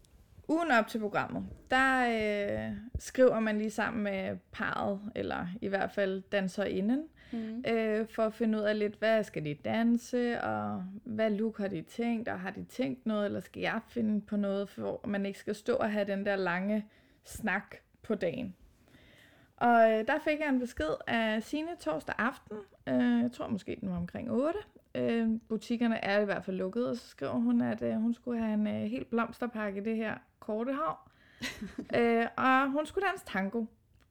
Ugen 0.48 0.70
op 0.70 0.86
til 0.86 0.98
programmet, 0.98 1.46
der 1.70 2.06
øh, 2.08 2.76
skriver 2.98 3.40
man 3.40 3.58
lige 3.58 3.70
sammen 3.70 4.02
med 4.02 4.36
parret, 4.52 5.00
eller 5.14 5.46
i 5.60 5.68
hvert 5.68 5.90
fald 5.90 6.22
danserinden, 6.32 7.04
mm. 7.32 7.64
øh, 7.68 8.06
for 8.08 8.22
at 8.22 8.34
finde 8.34 8.58
ud 8.58 8.62
af 8.62 8.78
lidt, 8.78 8.98
hvad 8.98 9.24
skal 9.24 9.44
de 9.44 9.54
danse, 9.54 10.42
og 10.42 10.84
hvad 11.04 11.30
look 11.30 11.58
har 11.58 11.68
de 11.68 11.82
tænkt, 11.82 12.28
og 12.28 12.40
har 12.40 12.50
de 12.50 12.64
tænkt 12.64 13.06
noget, 13.06 13.26
eller 13.26 13.40
skal 13.40 13.60
jeg 13.60 13.80
finde 13.88 14.20
på 14.20 14.36
noget, 14.36 14.68
for 14.68 15.00
man 15.06 15.26
ikke 15.26 15.38
skal 15.38 15.54
stå 15.54 15.74
og 15.74 15.92
have 15.92 16.04
den 16.04 16.26
der 16.26 16.36
lange 16.36 16.86
snak 17.24 17.76
på 18.02 18.14
dagen. 18.14 18.54
Og 19.56 19.92
øh, 19.92 20.06
der 20.06 20.18
fik 20.24 20.40
jeg 20.40 20.48
en 20.48 20.58
besked 20.58 20.94
af 21.06 21.42
sine 21.42 21.68
torsdag 21.80 22.14
aften, 22.18 22.56
øh, 22.88 23.22
jeg 23.22 23.30
tror 23.32 23.48
måske 23.48 23.78
den 23.80 23.90
var 23.90 23.96
omkring 23.96 24.30
8, 24.30 24.58
øh, 24.94 25.28
butikkerne 25.48 26.04
er 26.04 26.20
i 26.20 26.24
hvert 26.24 26.44
fald 26.44 26.56
lukket, 26.56 26.88
og 26.88 26.96
så 26.96 27.08
skriver 27.08 27.32
hun, 27.32 27.60
at 27.60 27.82
øh, 27.82 27.94
hun 27.94 28.14
skulle 28.14 28.40
have 28.40 28.54
en 28.54 28.66
øh, 28.66 28.90
helt 28.90 29.10
blomsterpakke 29.10 29.84
det 29.84 29.96
her 29.96 30.14
korte 30.40 30.74
hår. 30.74 31.10
øh, 31.98 32.26
og 32.36 32.70
hun 32.70 32.86
skulle 32.86 33.06
danse 33.08 33.24
tango. 33.26 33.64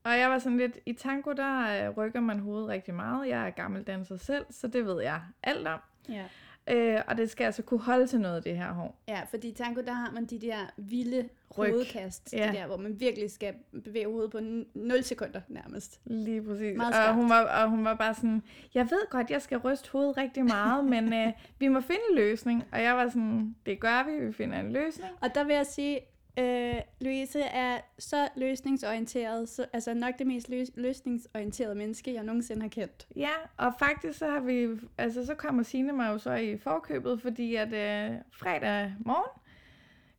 Og 0.04 0.18
jeg 0.18 0.30
var 0.30 0.38
sådan 0.38 0.58
lidt, 0.58 0.78
i 0.86 0.92
tango, 0.92 1.32
der 1.32 1.88
øh, 1.88 1.96
rykker 1.96 2.20
man 2.20 2.38
hovedet 2.38 2.68
rigtig 2.68 2.94
meget. 2.94 3.28
Jeg 3.28 3.46
er 3.46 3.50
gammel 3.50 3.82
danser 3.82 4.16
selv, 4.16 4.46
så 4.50 4.68
det 4.68 4.86
ved 4.86 5.02
jeg 5.02 5.22
alt 5.42 5.66
om. 5.66 5.80
Ja. 6.08 6.24
Øh, 6.70 7.00
og 7.06 7.16
det 7.16 7.30
skal 7.30 7.44
altså 7.44 7.62
kunne 7.62 7.80
holde 7.80 8.06
til 8.06 8.20
noget, 8.20 8.44
det 8.44 8.56
her 8.56 8.72
hår. 8.72 8.98
Ja, 9.08 9.20
fordi 9.30 9.48
i 9.48 9.52
tango, 9.52 9.80
der 9.80 9.92
har 9.92 10.10
man 10.10 10.24
de 10.26 10.38
der 10.38 10.56
vilde 10.76 11.28
Ryg. 11.58 11.70
hovedkast, 11.70 12.32
ja. 12.32 12.48
de 12.48 12.56
der, 12.56 12.66
hvor 12.66 12.76
man 12.76 13.00
virkelig 13.00 13.30
skal 13.30 13.54
bevæge 13.84 14.06
hovedet 14.06 14.30
på 14.30 14.38
0 14.74 15.02
sekunder 15.02 15.40
nærmest. 15.48 16.00
Lige 16.04 16.42
præcis. 16.42 16.78
og 16.78 17.14
hun, 17.14 17.28
var, 17.28 17.62
og 17.62 17.70
hun 17.70 17.84
var 17.84 17.94
bare 17.94 18.14
sådan, 18.14 18.42
jeg 18.74 18.84
ved 18.84 19.10
godt, 19.10 19.30
jeg 19.30 19.42
skal 19.42 19.58
ryste 19.58 19.90
hovedet 19.90 20.16
rigtig 20.16 20.44
meget, 20.44 20.84
men 20.84 21.12
øh, 21.12 21.32
vi 21.58 21.68
må 21.68 21.80
finde 21.80 22.00
en 22.10 22.16
løsning. 22.16 22.64
Og 22.72 22.82
jeg 22.82 22.96
var 22.96 23.08
sådan, 23.08 23.54
det 23.66 23.80
gør 23.80 24.06
vi, 24.10 24.26
vi 24.26 24.32
finder 24.32 24.60
en 24.60 24.72
løsning. 24.72 25.10
Og 25.20 25.34
der 25.34 25.44
vil 25.44 25.54
jeg 25.54 25.66
sige, 25.66 26.00
Øh, 26.38 26.74
Louise 27.00 27.40
er 27.40 27.78
så 27.98 28.28
løsningsorienteret, 28.36 29.48
så, 29.48 29.66
altså 29.72 29.94
nok 29.94 30.18
det 30.18 30.26
mest 30.26 30.48
løs, 30.48 30.68
løsningsorienterede 30.74 31.74
menneske, 31.74 32.14
jeg 32.14 32.24
nogensinde 32.24 32.62
har 32.62 32.68
kendt. 32.68 33.06
Ja, 33.16 33.30
og 33.56 33.72
faktisk 33.78 34.18
så 34.18 34.30
har 34.30 34.40
vi, 34.40 34.68
altså 34.98 35.26
så 35.26 35.34
kommer 35.34 35.62
Signe 35.62 35.92
mig 35.92 36.08
jo 36.12 36.18
så 36.18 36.32
i 36.34 36.58
forkøbet, 36.58 37.22
fordi 37.22 37.54
at 37.54 37.68
øh, 37.72 38.16
fredag 38.32 38.94
morgen 38.98 39.40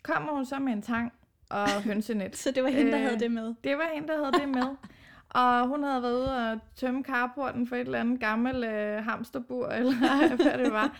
kommer 0.03 0.33
hun 0.33 0.45
så 0.45 0.59
med 0.59 0.73
en 0.73 0.81
tang 0.81 1.11
og 1.49 1.69
hønsenet. 1.87 2.35
så 2.35 2.51
det 2.51 2.63
var 2.63 2.69
hende, 2.69 2.91
der 2.91 2.97
øh, 2.97 3.03
havde 3.03 3.19
det 3.19 3.31
med? 3.31 3.53
Det 3.63 3.77
var 3.77 3.89
hende, 3.93 4.07
der 4.07 4.17
havde 4.17 4.31
det 4.31 4.49
med. 4.49 4.75
Og 5.29 5.67
hun 5.67 5.83
havde 5.83 6.01
været 6.01 6.13
ude 6.13 6.51
og 6.51 6.59
tømme 6.75 7.03
carporten 7.03 7.67
for 7.67 7.75
et 7.75 7.79
eller 7.79 7.99
andet 7.99 8.19
gammelt 8.19 8.65
øh, 8.65 9.03
hamsterbur, 9.03 9.67
eller 9.79 10.35
hvad 10.35 10.65
det 10.65 10.73
var. 10.73 10.99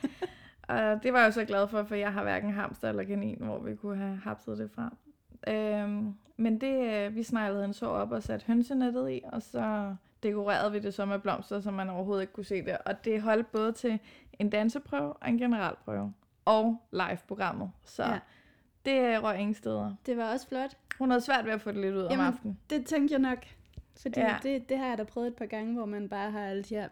Og 0.62 1.04
det 1.04 1.14
var 1.14 1.24
jeg 1.24 1.34
så 1.34 1.46
glad 1.46 1.68
for, 1.68 1.84
for 1.84 1.96
jeg 1.96 2.14
har 2.14 2.24
hverken 2.24 2.54
hamster 2.54 2.90
eller 2.90 3.04
kanin, 3.04 3.38
hvor 3.40 3.60
vi 3.60 3.76
kunne 3.76 3.98
have 3.98 4.20
hapset 4.24 4.58
det 4.58 4.72
fra. 4.76 4.94
Øhm, 5.48 6.14
men 6.38 6.62
det, 6.62 7.06
øh, 7.06 7.16
vi 7.16 7.24
sneglede 7.24 7.66
en 7.66 7.74
så 7.74 7.86
op 7.86 8.12
og 8.12 8.24
satte 8.24 8.46
hønsenettet 8.48 9.12
i, 9.12 9.22
og 9.24 9.42
så 9.42 9.96
dekorerede 10.24 10.72
vi 10.72 10.80
det 10.80 10.94
så 10.94 11.06
med 11.06 11.20
blomster, 11.20 11.60
så 11.60 11.72
man 11.72 11.90
overhovedet 11.90 12.22
ikke 12.22 12.34
kunne 12.34 12.46
se 12.46 12.66
det. 12.66 12.78
Og 12.86 13.06
det 13.06 13.22
holdt 13.22 13.52
både 13.52 13.72
til 13.72 14.00
en 14.40 14.50
danseprøve 14.50 15.14
og 15.14 15.30
en 15.30 15.38
generalprøve. 15.38 16.14
Og 16.46 16.78
live-programmet. 16.92 17.72
Så 17.86 18.04
ja. 18.04 18.20
det 18.86 19.24
røg 19.24 19.40
ingen 19.40 19.54
steder. 19.54 19.94
Det 20.06 20.18
var 20.18 20.32
også 20.32 20.48
flot. 20.48 20.78
Hun 20.98 21.10
havde 21.10 21.22
svært 21.22 21.46
ved 21.46 21.54
at 21.54 21.62
få 21.62 21.72
det 21.72 21.82
lidt 21.82 21.96
ud 21.96 22.04
Jamen, 22.04 22.20
om 22.20 22.34
aftenen. 22.34 22.60
det 22.70 22.86
tænkte 22.86 23.14
jeg 23.14 23.20
nok. 23.20 23.46
Fordi 24.02 24.20
ja. 24.20 24.38
det, 24.44 24.70
det 24.70 24.78
har 24.78 24.88
jeg 24.88 24.98
da 24.98 25.04
prøvet 25.04 25.28
et 25.28 25.36
par 25.36 25.46
gange, 25.46 25.74
hvor 25.74 25.86
man 25.86 26.10
bare 26.10 26.32
har 26.32 26.40
alle 26.40 26.64
de 26.64 26.76
her 26.76 26.90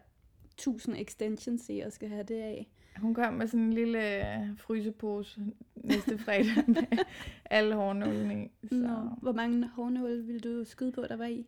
tusind 0.58 0.96
extensions 0.98 1.70
i 1.70 1.80
og 1.80 1.92
skal 1.92 2.10
have 2.10 2.24
det 2.24 2.42
af. 2.42 2.68
Hun 2.98 3.14
kom 3.14 3.34
med 3.34 3.48
sådan 3.48 3.60
en 3.60 3.74
lille 3.74 4.18
øh, 4.18 4.58
frysepose 4.58 5.42
næste 5.76 6.18
fredag 6.18 6.64
med 6.68 7.06
alle 7.46 7.76
hårnålene 7.76 8.46
i. 8.46 8.52
Så. 8.68 8.76
Nå, 8.76 9.10
hvor 9.22 9.32
mange 9.32 9.68
hårnåle 9.68 10.24
ville 10.24 10.40
du 10.40 10.64
skyde 10.64 10.92
på, 10.92 11.06
der 11.10 11.16
var 11.16 11.26
i? 11.26 11.48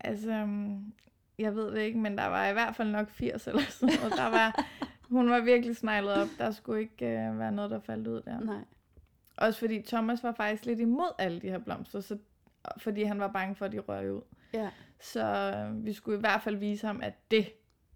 Altså, 0.00 0.44
mm, 0.46 0.92
jeg 1.38 1.54
ved 1.54 1.72
det 1.72 1.80
ikke, 1.80 1.98
men 1.98 2.18
der 2.18 2.26
var 2.26 2.48
i 2.48 2.52
hvert 2.52 2.76
fald 2.76 2.90
nok 2.90 3.10
80 3.10 3.46
eller 3.46 3.62
sådan 3.62 3.94
noget. 4.00 4.12
Der 4.16 4.30
var, 4.30 4.66
hun 5.02 5.30
var 5.30 5.40
virkelig 5.40 5.76
sneglet 5.76 6.14
op. 6.14 6.28
Der 6.38 6.50
skulle 6.50 6.80
ikke 6.80 7.28
uh, 7.30 7.38
være 7.38 7.52
noget, 7.52 7.70
der 7.70 7.80
faldt 7.80 8.08
ud 8.08 8.22
der. 8.22 8.40
Nej. 8.40 8.64
Også 9.36 9.60
fordi 9.60 9.82
Thomas 9.82 10.22
var 10.22 10.32
faktisk 10.32 10.66
lidt 10.66 10.80
imod 10.80 11.12
alle 11.18 11.40
de 11.40 11.48
her 11.48 11.58
blomster, 11.58 12.00
så, 12.00 12.18
fordi 12.78 13.02
han 13.02 13.20
var 13.20 13.28
bange 13.28 13.54
for, 13.54 13.64
at 13.64 13.72
de 13.72 13.78
røg 13.78 14.12
ud. 14.12 14.22
Ja. 14.52 14.70
Så 15.00 15.54
uh, 15.70 15.84
vi 15.84 15.92
skulle 15.92 16.18
i 16.18 16.20
hvert 16.20 16.42
fald 16.42 16.56
vise 16.56 16.86
ham, 16.86 17.00
at 17.02 17.30
det 17.30 17.46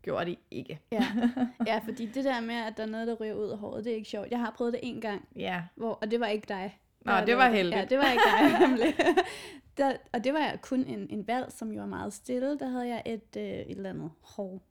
gjorde 0.02 0.30
de 0.30 0.37
ikke. 0.50 0.80
ja. 0.92 1.07
ja, 1.66 1.78
fordi 1.85 2.07
det 2.07 2.25
der 2.25 2.40
med, 2.40 2.54
at 2.54 2.76
der 2.76 2.83
er 2.83 2.87
noget, 2.87 3.07
der 3.07 3.14
ryger 3.14 3.35
ud 3.35 3.49
af 3.49 3.59
håret, 3.59 3.85
det 3.85 3.92
er 3.92 3.97
ikke 3.97 4.09
sjovt. 4.09 4.30
Jeg 4.30 4.38
har 4.38 4.50
prøvet 4.50 4.73
det 4.73 4.80
en 4.83 5.00
gang, 5.00 5.28
ja. 5.37 5.62
hvor, 5.75 5.99
og 6.02 6.11
det 6.11 6.21
var 6.21 6.26
ikke 6.26 6.47
dig. 6.49 6.80
Nå, 7.00 7.12
det 7.26 7.37
var 7.37 7.50
heldigt. 7.50 7.76
Ja, 7.76 7.85
det 7.85 7.99
var 7.99 8.11
ikke 8.11 8.23
dig, 8.25 9.14
der, 9.78 9.97
og 10.12 10.25
det 10.25 10.35
var 10.35 10.59
kun 10.62 10.85
en, 10.85 11.11
en 11.11 11.26
valg, 11.26 11.52
som 11.52 11.73
jo 11.73 11.80
var 11.80 11.87
meget 11.87 12.12
stille. 12.12 12.59
Der 12.59 12.69
havde 12.69 12.88
jeg 12.88 13.02
et, 13.07 13.37
øh, 13.37 13.42
et 13.42 13.71
eller 13.71 13.90
andet 13.90 14.11
hår 14.21 14.62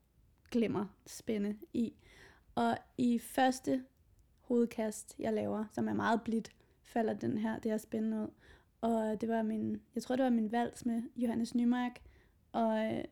glimmer 0.52 0.86
spænde 1.08 1.58
i. 1.74 1.94
Og 2.56 2.78
i 2.98 3.20
første 3.20 3.84
hovedkast, 4.42 5.16
jeg 5.20 5.34
laver, 5.34 5.66
som 5.72 5.88
er 5.88 5.94
meget 5.94 6.22
blidt, 6.22 6.52
falder 6.84 7.14
den 7.14 7.38
her, 7.38 7.60
det 7.60 7.72
her 7.72 7.78
spændende 7.78 8.22
ud. 8.22 8.28
Og 8.82 9.22
det 9.22 9.30
var 9.30 9.42
min, 9.42 9.82
jeg 9.96 10.04
tror 10.04 10.16
det 10.16 10.24
var 10.24 10.30
min 10.30 10.52
vals 10.52 10.86
med 10.86 11.02
Johannes 11.16 11.56
Nymark. 11.56 12.02
Og 12.52 12.86
øh, 12.86 13.04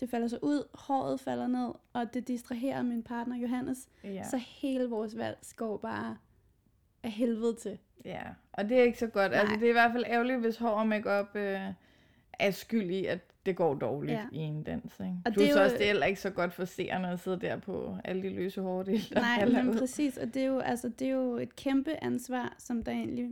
det 0.00 0.10
falder 0.10 0.28
så 0.28 0.38
ud, 0.42 0.68
håret 0.74 1.20
falder 1.20 1.46
ned, 1.46 1.70
og 1.92 2.14
det 2.14 2.28
distraherer 2.28 2.82
min 2.82 3.02
partner 3.02 3.36
Johannes. 3.36 3.88
Ja. 4.04 4.24
Så 4.30 4.36
hele 4.36 4.84
vores 4.84 5.16
valg 5.16 5.38
går 5.56 5.76
bare 5.76 6.16
af 7.02 7.10
helvede 7.10 7.54
til. 7.54 7.78
Ja, 8.04 8.22
og 8.52 8.68
det 8.68 8.78
er 8.78 8.82
ikke 8.82 8.98
så 8.98 9.06
godt. 9.06 9.32
Altså, 9.32 9.44
Nej. 9.44 9.52
Altså, 9.52 9.60
det 9.60 9.66
er 9.66 9.70
i 9.70 9.72
hvert 9.72 9.92
fald 9.92 10.04
ærgerligt, 10.06 10.40
hvis 10.40 10.56
hår 10.56 10.68
og 10.68 10.86
makeup 10.86 11.36
øh, 11.36 11.60
er 12.32 12.50
skyld 12.50 12.90
i, 12.90 13.04
at 13.04 13.18
det 13.46 13.56
går 13.56 13.74
dårligt 13.74 14.12
ja. 14.12 14.26
i 14.32 14.38
en 14.38 14.62
dans. 14.62 15.00
Ikke? 15.00 15.14
Og 15.26 15.32
Plus 15.32 15.44
det 15.44 15.50
er 15.50 15.58
jo... 15.58 15.64
også, 15.64 15.76
det 15.76 15.82
er 15.82 15.86
heller 15.86 16.06
ikke 16.06 16.20
så 16.20 16.30
godt 16.30 16.52
for 16.52 16.64
seerne 16.64 17.10
at 17.10 17.20
sidde 17.20 17.40
der 17.40 17.56
på 17.56 17.96
alle 18.04 18.22
de 18.22 18.28
løse 18.28 18.60
hårdele, 18.60 19.02
Nej, 19.14 19.44
men 19.44 19.78
præcis, 19.78 20.16
og 20.16 20.34
det 20.34 20.42
er, 20.42 20.46
jo, 20.46 20.58
altså, 20.58 20.88
det 20.88 21.08
er 21.08 21.12
jo 21.12 21.36
et 21.36 21.56
kæmpe 21.56 22.04
ansvar, 22.04 22.54
som 22.58 22.84
der 22.84 22.92
egentlig 22.92 23.30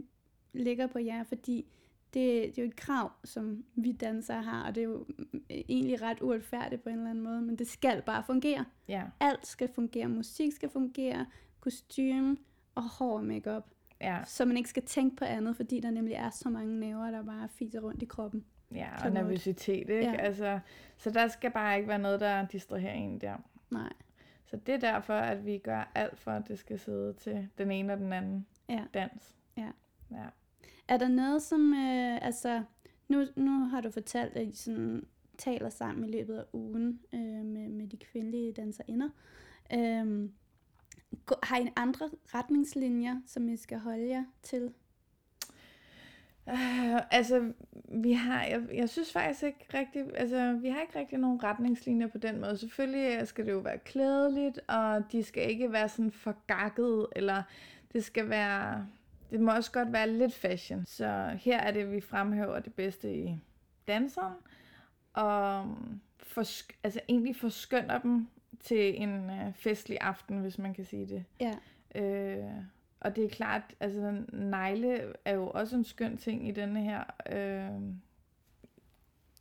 ligger 0.52 0.86
på 0.86 0.98
jer, 0.98 1.24
fordi 1.24 1.66
det, 2.14 2.56
det 2.56 2.58
er 2.58 2.62
jo 2.62 2.68
et 2.68 2.76
krav, 2.76 3.12
som 3.24 3.64
vi 3.74 3.92
dansere 3.92 4.42
har, 4.42 4.66
og 4.66 4.74
det 4.74 4.80
er 4.80 4.84
jo 4.84 5.06
egentlig 5.50 6.02
ret 6.02 6.22
uretfærdigt 6.22 6.82
på 6.82 6.88
en 6.88 6.96
eller 6.96 7.10
anden 7.10 7.24
måde, 7.24 7.42
men 7.42 7.56
det 7.56 7.68
skal 7.68 8.02
bare 8.02 8.22
fungere. 8.22 8.64
Ja. 8.88 9.02
Alt 9.20 9.46
skal 9.46 9.68
fungere. 9.74 10.08
Musik 10.08 10.52
skal 10.52 10.68
fungere, 10.68 11.26
kostume 11.60 12.36
og 12.74 12.82
hår 12.82 13.18
og 13.18 13.24
makeup. 13.24 13.64
Ja. 14.00 14.24
Så 14.24 14.44
man 14.44 14.56
ikke 14.56 14.68
skal 14.68 14.82
tænke 14.82 15.16
på 15.16 15.24
andet, 15.24 15.56
fordi 15.56 15.80
der 15.80 15.90
nemlig 15.90 16.14
er 16.14 16.30
så 16.30 16.48
mange 16.48 16.80
næver, 16.80 17.10
der 17.10 17.22
bare 17.22 17.48
fiser 17.48 17.80
rundt 17.80 18.02
i 18.02 18.06
kroppen. 18.06 18.44
Ja, 18.74 18.88
og 19.04 19.10
nervøsitet, 19.10 19.90
ikke? 19.90 20.10
Ja. 20.10 20.14
Altså, 20.14 20.58
så 20.96 21.10
der 21.10 21.28
skal 21.28 21.50
bare 21.50 21.76
ikke 21.76 21.88
være 21.88 21.98
noget, 21.98 22.20
der 22.20 22.46
distraherer 22.46 22.92
en 22.92 23.20
der. 23.20 23.36
Nej. 23.70 23.92
Så 24.44 24.56
det 24.56 24.74
er 24.74 24.78
derfor, 24.78 25.14
at 25.14 25.46
vi 25.46 25.58
gør 25.58 25.92
alt 25.94 26.18
for, 26.18 26.30
at 26.30 26.48
det 26.48 26.58
skal 26.58 26.78
sidde 26.78 27.12
til 27.12 27.48
den 27.58 27.70
ene 27.70 27.92
og 27.92 27.98
den 27.98 28.12
anden 28.12 28.46
ja. 28.68 28.84
dans. 28.94 29.36
Ja. 29.56 29.70
ja. 30.10 30.24
Er 30.88 30.96
der 30.96 31.08
noget, 31.08 31.42
som, 31.42 31.74
øh, 31.74 32.26
altså, 32.26 32.62
nu, 33.08 33.24
nu 33.36 33.50
har 33.50 33.80
du 33.80 33.90
fortalt, 33.90 34.36
at 34.36 34.48
I 34.48 34.54
sådan 34.54 35.06
taler 35.38 35.70
sammen 35.70 36.08
i 36.08 36.12
løbet 36.12 36.36
af 36.36 36.44
ugen 36.52 37.00
øh, 37.12 37.44
med, 37.44 37.68
med 37.68 37.86
de 37.88 37.96
kvindelige 37.96 38.52
danserinder. 38.52 39.08
Øh, 39.72 40.30
har 41.42 41.58
I 41.58 41.68
andre 41.76 42.10
retningslinjer, 42.34 43.20
som 43.26 43.48
I 43.48 43.56
skal 43.56 43.78
holde 43.78 44.08
jer 44.08 44.24
til? 44.42 44.72
Uh, 46.46 47.00
altså, 47.10 47.52
vi 48.02 48.12
har, 48.12 48.44
jeg, 48.44 48.62
jeg 48.74 48.88
synes 48.88 49.12
faktisk 49.12 49.42
ikke 49.42 49.66
rigtig, 49.74 50.04
altså, 50.14 50.58
vi 50.62 50.68
har 50.68 50.80
ikke 50.80 50.98
rigtig 50.98 51.18
nogen 51.18 51.42
retningslinjer 51.42 52.06
på 52.06 52.18
den 52.18 52.40
måde. 52.40 52.58
Selvfølgelig 52.58 53.28
skal 53.28 53.46
det 53.46 53.52
jo 53.52 53.58
være 53.58 53.78
klædeligt, 53.78 54.60
og 54.68 55.12
de 55.12 55.22
skal 55.22 55.50
ikke 55.50 55.72
være 55.72 55.88
sådan 55.88 56.10
for 56.10 56.36
gakket, 56.46 57.06
eller 57.16 57.42
det 57.92 58.04
skal 58.04 58.28
være, 58.28 58.86
det 59.30 59.40
må 59.40 59.52
også 59.52 59.72
godt 59.72 59.92
være 59.92 60.10
lidt 60.10 60.34
fashion. 60.34 60.86
Så 60.86 61.36
her 61.40 61.58
er 61.58 61.70
det, 61.70 61.92
vi 61.92 62.00
fremhæver 62.00 62.58
det 62.60 62.74
bedste 62.74 63.14
i 63.14 63.36
danseren, 63.88 64.34
og 65.12 65.76
for, 66.18 66.40
altså 66.84 67.00
egentlig 67.08 67.36
forskønner 67.36 67.98
dem 67.98 68.28
til 68.60 69.02
en 69.02 69.30
øh, 69.30 69.54
festlig 69.54 69.98
aften, 70.00 70.38
hvis 70.40 70.58
man 70.58 70.74
kan 70.74 70.84
sige 70.84 71.06
det. 71.06 71.24
Ja. 71.40 71.54
Øh, 72.00 72.44
og 73.00 73.16
det 73.16 73.24
er 73.24 73.28
klart, 73.28 73.62
altså 73.80 74.22
negle 74.32 75.12
er 75.24 75.34
jo 75.34 75.50
også 75.50 75.76
en 75.76 75.84
skøn 75.84 76.16
ting 76.16 76.48
i 76.48 76.50
denne 76.50 76.82
her... 76.82 77.04
Øh, 77.32 77.82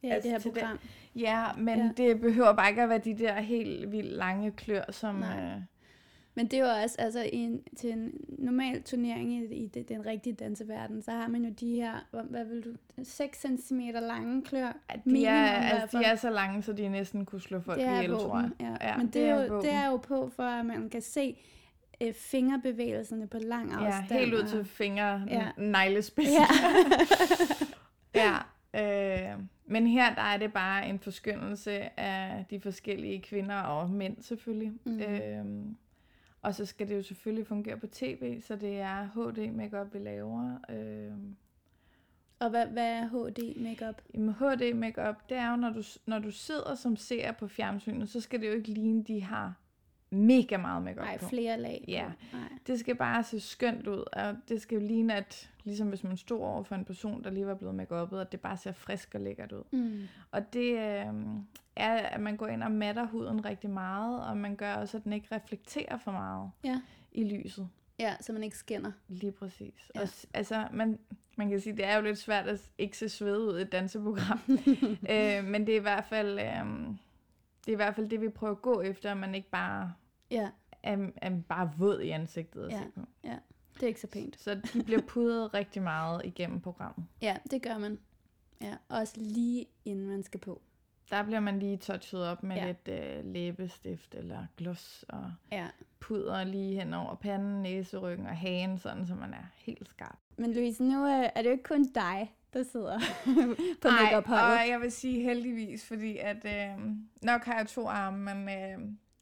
Ja, 0.03 0.13
altså, 0.13 0.29
det 0.29 0.43
her 0.43 0.51
program. 0.51 0.77
Det, 0.77 1.21
ja, 1.21 1.45
men 1.57 1.79
ja. 1.79 1.91
det 1.97 2.21
behøver 2.21 2.53
bare 2.53 2.69
ikke 2.69 2.81
at 2.81 2.89
være 2.89 2.97
de 2.97 3.17
der 3.17 3.39
helt 3.39 3.91
vildt 3.91 4.11
lange 4.11 4.51
klør, 4.51 4.91
som... 4.91 5.23
Øh, 5.23 5.61
men 6.37 6.47
det 6.47 6.59
er 6.59 6.63
jo 6.63 6.81
også, 6.83 6.95
altså 6.99 7.21
i 7.21 7.35
en, 7.37 7.61
til 7.77 7.91
en 7.91 8.11
normal 8.39 8.83
turnering 8.83 9.33
i, 9.33 9.55
i 9.55 9.67
det, 9.67 9.89
den 9.89 10.05
rigtige 10.05 10.33
danseverden, 10.33 11.01
så 11.01 11.11
har 11.11 11.27
man 11.27 11.45
jo 11.45 11.51
de 11.59 11.75
her, 11.75 12.23
hvad 12.29 12.45
vil 12.45 12.63
du, 12.63 12.69
6 13.03 13.45
cm 13.59 13.79
lange 13.93 14.43
klør. 14.43 14.65
Ja, 14.65 14.95
de, 14.95 15.01
minimum, 15.05 15.33
er, 15.33 15.47
altså, 15.47 15.97
de 15.97 16.03
er 16.03 16.15
så 16.15 16.29
lange, 16.29 16.63
så 16.63 16.73
de 16.73 16.89
næsten 16.89 17.25
kunne 17.25 17.41
slå 17.41 17.59
folk 17.59 17.79
ihjel, 17.79 18.09
tror 18.09 18.39
jeg. 18.39 18.49
Ja. 18.59 18.89
ja 18.89 18.97
Men 18.97 19.05
det, 19.05 19.13
det, 19.13 19.23
er 19.23 19.45
jo, 19.45 19.61
det 19.61 19.71
er 19.71 19.87
jo 19.87 19.97
på, 19.97 20.31
for 20.35 20.43
at 20.43 20.65
man 20.65 20.89
kan 20.89 21.01
se 21.01 21.37
øh, 22.01 22.13
fingerbevægelserne 22.13 23.27
på 23.27 23.37
lang 23.37 23.73
afstand. 23.73 24.11
Ja, 24.11 24.17
helt 24.19 24.33
ud 24.33 24.43
til 24.43 24.65
finger, 24.65 25.21
ja. 25.27 25.35
Ja. 25.35 25.51
ja. 28.73 29.31
Øh, 29.33 29.39
men 29.65 29.87
her 29.87 30.15
der 30.15 30.21
er 30.21 30.37
det 30.37 30.53
bare 30.53 30.89
en 30.89 30.99
forskyndelse 30.99 31.99
af 31.99 32.45
de 32.49 32.59
forskellige 32.59 33.21
kvinder 33.21 33.55
og 33.55 33.89
mænd 33.89 34.17
selvfølgelig. 34.21 34.71
Mm. 34.85 34.99
Øh, 34.99 35.45
og 36.47 36.55
så 36.55 36.65
skal 36.65 36.87
det 36.87 36.95
jo 36.95 37.01
selvfølgelig 37.01 37.47
fungere 37.47 37.77
på 37.77 37.87
tv, 37.87 38.41
så 38.41 38.55
det 38.55 38.79
er 38.79 39.03
HD 39.03 39.51
makeup 39.51 39.93
vi 39.93 39.99
laver. 39.99 40.57
Øh. 40.69 41.11
Og 42.39 42.49
hvad, 42.49 42.65
hvad 42.65 42.91
er 42.91 43.07
HD 43.07 43.61
makeup? 43.61 44.01
Jamen 44.13 44.33
HD 44.33 44.73
makeup, 44.73 45.29
det 45.29 45.37
er 45.37 45.49
jo, 45.51 45.55
når 45.55 45.69
du, 45.69 45.83
når 46.05 46.19
du 46.19 46.31
sidder 46.31 46.75
som 46.75 46.95
ser 46.95 47.31
på 47.31 47.47
fjernsynet, 47.47 48.09
så 48.09 48.21
skal 48.21 48.41
det 48.41 48.47
jo 48.47 48.53
ikke 48.53 48.69
ligne, 48.69 49.03
de 49.03 49.21
har 49.23 49.53
mega 50.09 50.57
meget 50.57 50.83
makeup 50.83 51.05
Nej, 51.05 51.17
på. 51.17 51.27
flere 51.29 51.59
lag 51.59 51.81
på. 51.85 51.91
Ja. 51.91 52.05
Nej. 52.33 52.41
Det 52.67 52.79
skal 52.79 52.95
bare 52.95 53.23
se 53.23 53.39
skønt 53.39 53.87
ud, 53.87 54.03
og 54.13 54.35
det 54.49 54.61
skal 54.61 54.75
jo 54.81 54.87
ligne, 54.87 55.15
at 55.15 55.49
ligesom 55.63 55.87
hvis 55.87 56.03
man 56.03 56.17
stod 56.17 56.39
over 56.39 56.63
for 56.63 56.75
en 56.75 56.85
person, 56.85 57.23
der 57.23 57.29
lige 57.29 57.47
var 57.47 57.55
blevet 57.55 57.75
makeupet, 57.75 58.21
at 58.21 58.31
det 58.31 58.39
bare 58.41 58.57
ser 58.57 58.71
frisk 58.71 59.15
og 59.15 59.21
lækkert 59.21 59.51
ud. 59.51 59.63
Mm. 59.71 60.01
Og 60.31 60.53
det 60.53 60.71
øh, 60.71 61.05
er, 61.75 61.93
at 61.97 62.19
man 62.21 62.37
går 62.37 62.47
ind 62.47 62.63
og 62.63 62.71
matter 62.71 63.07
huden 63.07 63.45
rigtig 63.45 63.69
meget, 63.69 64.25
og 64.27 64.37
man 64.37 64.55
gør 64.55 64.73
også, 64.73 64.97
at 64.97 65.03
den 65.03 65.13
ikke 65.13 65.27
reflekterer 65.35 65.97
for 65.97 66.11
meget 66.11 66.51
Ja. 66.63 66.81
i 67.11 67.23
lyset. 67.23 67.69
ja, 67.99 68.15
så 68.21 68.33
man 68.33 68.43
ikke 68.43 68.57
skinner. 68.57 68.91
Lige 69.07 69.31
præcis. 69.31 69.91
Ja. 69.95 70.01
Og, 70.01 70.07
altså, 70.33 70.67
man, 70.73 70.99
man 71.35 71.49
kan 71.49 71.59
sige, 71.61 71.77
det 71.77 71.85
er 71.85 71.95
jo 71.95 72.01
lidt 72.01 72.17
svært 72.17 72.47
at 72.47 72.61
ikke 72.77 72.97
se 72.97 73.09
sved 73.09 73.37
ud 73.37 73.59
i 73.59 73.61
et 73.61 73.71
danseprogram. 73.71 74.39
øh, 75.13 75.43
men 75.43 75.67
det 75.67 75.69
er 75.73 75.79
i 75.79 75.81
hvert 75.81 76.05
fald... 76.05 76.39
Øh, 76.39 76.95
det 77.67 77.71
er 77.71 77.75
i 77.75 77.83
hvert 77.83 77.95
fald 77.95 78.09
det, 78.09 78.21
vi 78.21 78.29
prøver 78.29 78.53
at 78.55 78.61
gå 78.61 78.81
efter, 78.81 79.11
at 79.11 79.17
man 79.17 79.35
ikke 79.35 79.49
bare 79.49 79.93
Ja, 80.31 80.49
er, 80.83 81.07
er 81.15 81.41
bare 81.49 81.71
våd 81.77 81.99
i 81.99 82.09
ansigtet 82.09 82.65
at 82.65 82.71
Ja. 82.71 82.83
ja. 83.23 83.37
Det 83.73 83.83
er 83.83 83.87
ikke 83.87 83.99
så 84.01 84.07
pænt. 84.07 84.39
Så 84.39 84.55
de 84.73 84.83
bliver 84.83 85.01
pudret 85.07 85.53
rigtig 85.53 85.81
meget 85.81 86.21
igennem 86.25 86.61
programmet. 86.61 87.05
Ja, 87.21 87.37
det 87.51 87.61
gør 87.61 87.77
man. 87.77 87.99
Ja, 88.61 88.75
også 88.89 89.13
lige 89.17 89.65
inden 89.85 90.07
man 90.07 90.23
skal 90.23 90.39
på. 90.39 90.61
Der 91.11 91.23
bliver 91.23 91.39
man 91.39 91.59
lige 91.59 91.77
touchet 91.77 92.23
op 92.27 92.43
med 92.43 92.55
Ja. 92.55 92.65
lidt 92.67 92.87
øh, 92.87 93.33
læbestift 93.33 94.15
eller 94.15 94.45
gloss 94.57 95.05
og 95.09 95.31
Ja. 95.51 95.67
puder 95.99 96.43
lige 96.43 96.79
hen 96.79 96.93
over 96.93 97.15
panden, 97.15 97.61
næseryggen 97.61 98.25
og 98.25 98.37
hagen, 98.37 98.77
sådan 98.77 99.07
så 99.07 99.15
man 99.15 99.33
er 99.33 99.45
helt 99.55 99.89
skarp. 99.89 100.17
Men 100.37 100.53
Louise, 100.53 100.83
nu 100.83 101.05
er, 101.05 101.29
er 101.35 101.41
det 101.41 101.45
jo 101.45 101.51
ikke 101.51 101.63
kun 101.63 101.83
dig, 101.83 102.33
der 102.53 102.63
sidder 102.63 102.99
på 103.81 103.87
make-up-holdet. 104.01 104.59
og 104.59 104.67
jeg 104.69 104.79
vil 104.81 104.91
sige 104.91 105.23
heldigvis, 105.23 105.85
fordi 105.87 106.17
at 106.17 106.45
øh, 106.45 106.85
nok 107.23 107.45
har 107.45 107.57
jeg 107.57 107.67
to 107.67 107.87
arme, 107.87 108.35
men, 108.35 108.49
øh, 108.49 108.79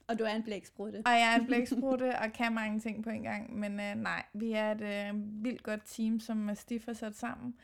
Og 0.08 0.20
du 0.20 0.24
er 0.24 0.36
en 0.36 0.44
blæksprutte. 0.44 0.98
og 1.06 1.12
jeg 1.12 1.34
er 1.36 1.40
en 1.40 1.46
blæksprutte 1.52 2.20
og 2.20 2.34
kan 2.34 2.54
mange 2.54 2.80
ting 2.80 3.04
på 3.04 3.10
en 3.10 3.24
gang. 3.24 3.60
Men 3.60 3.80
øh, 3.80 3.96
nej, 3.96 4.24
vi 4.34 4.52
er 4.52 4.72
et 4.72 4.82
øh, 4.82 5.14
vildt 5.44 5.64
godt 5.64 5.82
team, 5.86 6.20
som 6.20 6.56
Stif 6.56 6.86
har 6.86 6.94
sat 6.94 7.16
sammen. 7.16 7.56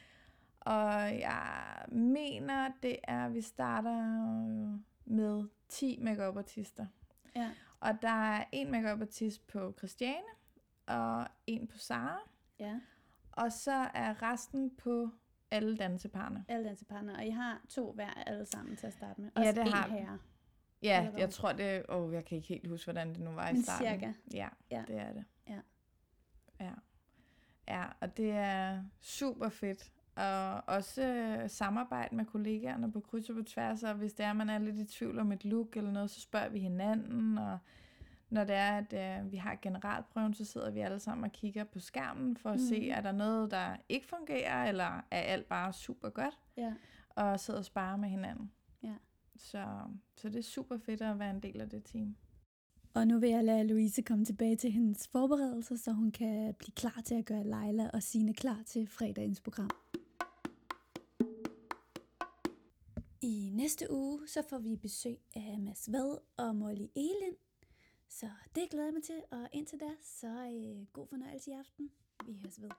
Og 0.61 1.19
jeg 1.19 1.85
mener, 1.91 2.71
det 2.83 2.97
er, 3.03 3.25
at 3.25 3.33
vi 3.33 3.41
starter 3.41 3.97
med 5.05 5.47
10 5.69 5.97
makeup 6.01 6.37
artister 6.37 6.85
Ja. 7.35 7.49
Og 7.79 8.01
der 8.01 8.09
er 8.33 8.43
en 8.51 8.71
makeup 8.71 9.01
artist 9.01 9.47
på 9.47 9.73
Christiane, 9.77 10.27
og 10.87 11.27
en 11.47 11.67
på 11.67 11.77
Sara. 11.77 12.19
ja. 12.59 12.79
Og 13.31 13.51
så 13.51 13.71
er 13.93 14.21
resten 14.21 14.75
på 14.75 15.09
alle 15.51 15.77
danseparne. 15.77 16.45
Alle 16.47 16.67
dansepartner. 16.67 17.17
Og 17.17 17.25
I 17.25 17.29
har 17.29 17.61
to 17.69 17.91
hver 17.91 18.09
alle 18.25 18.45
sammen 18.45 18.75
til 18.75 18.87
at 18.87 18.93
starte 18.93 19.21
med. 19.21 19.29
Ja, 19.35 19.41
Også 19.41 19.51
det 19.51 19.61
en 19.61 19.73
har 19.73 19.87
herre. 19.87 20.19
Ja, 20.81 21.11
jeg 21.17 21.29
tror 21.29 21.51
det... 21.53 21.85
Åh, 21.89 22.03
oh, 22.03 22.13
jeg 22.13 22.25
kan 22.25 22.35
ikke 22.35 22.47
helt 22.47 22.67
huske, 22.67 22.85
hvordan 22.85 23.09
det 23.09 23.19
nu 23.19 23.31
var 23.31 23.49
i 23.49 23.53
Men 23.53 23.63
starten. 23.63 23.87
cirka. 23.87 24.13
Ja, 24.33 24.49
Ja. 24.71 24.83
det 24.87 24.95
er 24.97 25.13
det. 25.13 25.25
Ja. 25.47 25.59
Ja. 26.59 26.71
Ja, 27.67 27.85
og 28.01 28.17
det 28.17 28.31
er 28.31 28.83
super 28.99 29.49
fedt. 29.49 29.91
Og 30.15 30.63
også 30.67 31.03
øh, 31.03 31.49
samarbejde 31.49 32.15
med 32.15 32.25
kollegaerne 32.25 32.91
på 32.91 32.99
kryds 32.99 33.29
og 33.29 33.35
på 33.35 33.43
tværs, 33.43 33.83
og 33.83 33.93
hvis 33.93 34.13
det 34.13 34.25
er, 34.25 34.33
man 34.33 34.49
er 34.49 34.59
lidt 34.59 34.77
i 34.79 34.85
tvivl 34.85 35.19
om 35.19 35.31
et 35.31 35.45
look 35.45 35.77
eller 35.77 35.91
noget, 35.91 36.09
så 36.09 36.21
spørger 36.21 36.49
vi 36.49 36.59
hinanden, 36.59 37.37
og 37.37 37.57
når 38.29 38.43
det 38.43 38.55
er, 38.55 38.77
at 38.77 39.21
øh, 39.23 39.31
vi 39.31 39.37
har 39.37 39.55
generalprøven, 39.61 40.33
så 40.33 40.45
sidder 40.45 40.71
vi 40.71 40.79
alle 40.79 40.99
sammen 40.99 41.23
og 41.23 41.31
kigger 41.31 41.63
på 41.63 41.79
skærmen 41.79 42.37
for 42.37 42.49
at 42.49 42.59
mm. 42.59 42.65
se, 42.65 42.89
er 42.89 43.01
der 43.01 43.11
noget, 43.11 43.51
der 43.51 43.75
ikke 43.89 44.07
fungerer, 44.07 44.65
eller 44.67 45.01
er 45.11 45.21
alt 45.21 45.45
bare 45.45 45.73
super 45.73 46.09
godt, 46.09 46.39
Ja. 46.57 46.73
og 47.09 47.39
sidder 47.39 47.59
og 47.59 47.65
sparer 47.65 47.97
med 47.97 48.09
hinanden. 48.09 48.51
Ja. 48.83 48.93
Så, 49.35 49.65
så 50.15 50.29
det 50.29 50.39
er 50.39 50.43
super 50.43 50.77
fedt 50.77 51.01
at 51.01 51.19
være 51.19 51.29
en 51.31 51.39
del 51.39 51.61
af 51.61 51.69
det 51.69 51.83
team. 51.83 52.15
Og 52.93 53.07
nu 53.07 53.19
vil 53.19 53.29
jeg 53.29 53.43
lade 53.43 53.67
Louise 53.67 54.01
komme 54.01 54.25
tilbage 54.25 54.55
til 54.55 54.71
hendes 54.71 55.07
forberedelser, 55.07 55.75
så 55.75 55.91
hun 55.91 56.11
kan 56.11 56.53
blive 56.59 56.73
klar 56.75 57.01
til 57.05 57.15
at 57.15 57.25
gøre 57.25 57.43
Leila 57.43 57.89
og 57.93 58.03
Sine 58.03 58.33
klar 58.33 58.59
til 58.65 58.87
fredagens 58.87 59.41
program. 59.41 59.69
Næste 63.61 63.91
uge 63.91 64.27
så 64.27 64.41
får 64.49 64.57
vi 64.57 64.75
besøg 64.75 65.19
af 65.35 65.59
Mads 65.59 65.91
Vad 65.91 66.17
og 66.37 66.55
Molly 66.55 66.87
Elin. 66.95 67.35
Så 68.09 68.29
det 68.55 68.69
glæder 68.69 68.85
jeg 68.85 68.93
mig 68.93 69.03
til, 69.03 69.21
og 69.31 69.49
indtil 69.51 69.79
da, 69.79 69.89
så 70.01 70.27
øh, 70.27 70.85
god 70.93 71.07
fornøjelse 71.07 71.51
i 71.51 71.53
aften. 71.53 71.91
Vi 72.25 72.33
høres 72.33 72.61
ved. 72.61 72.69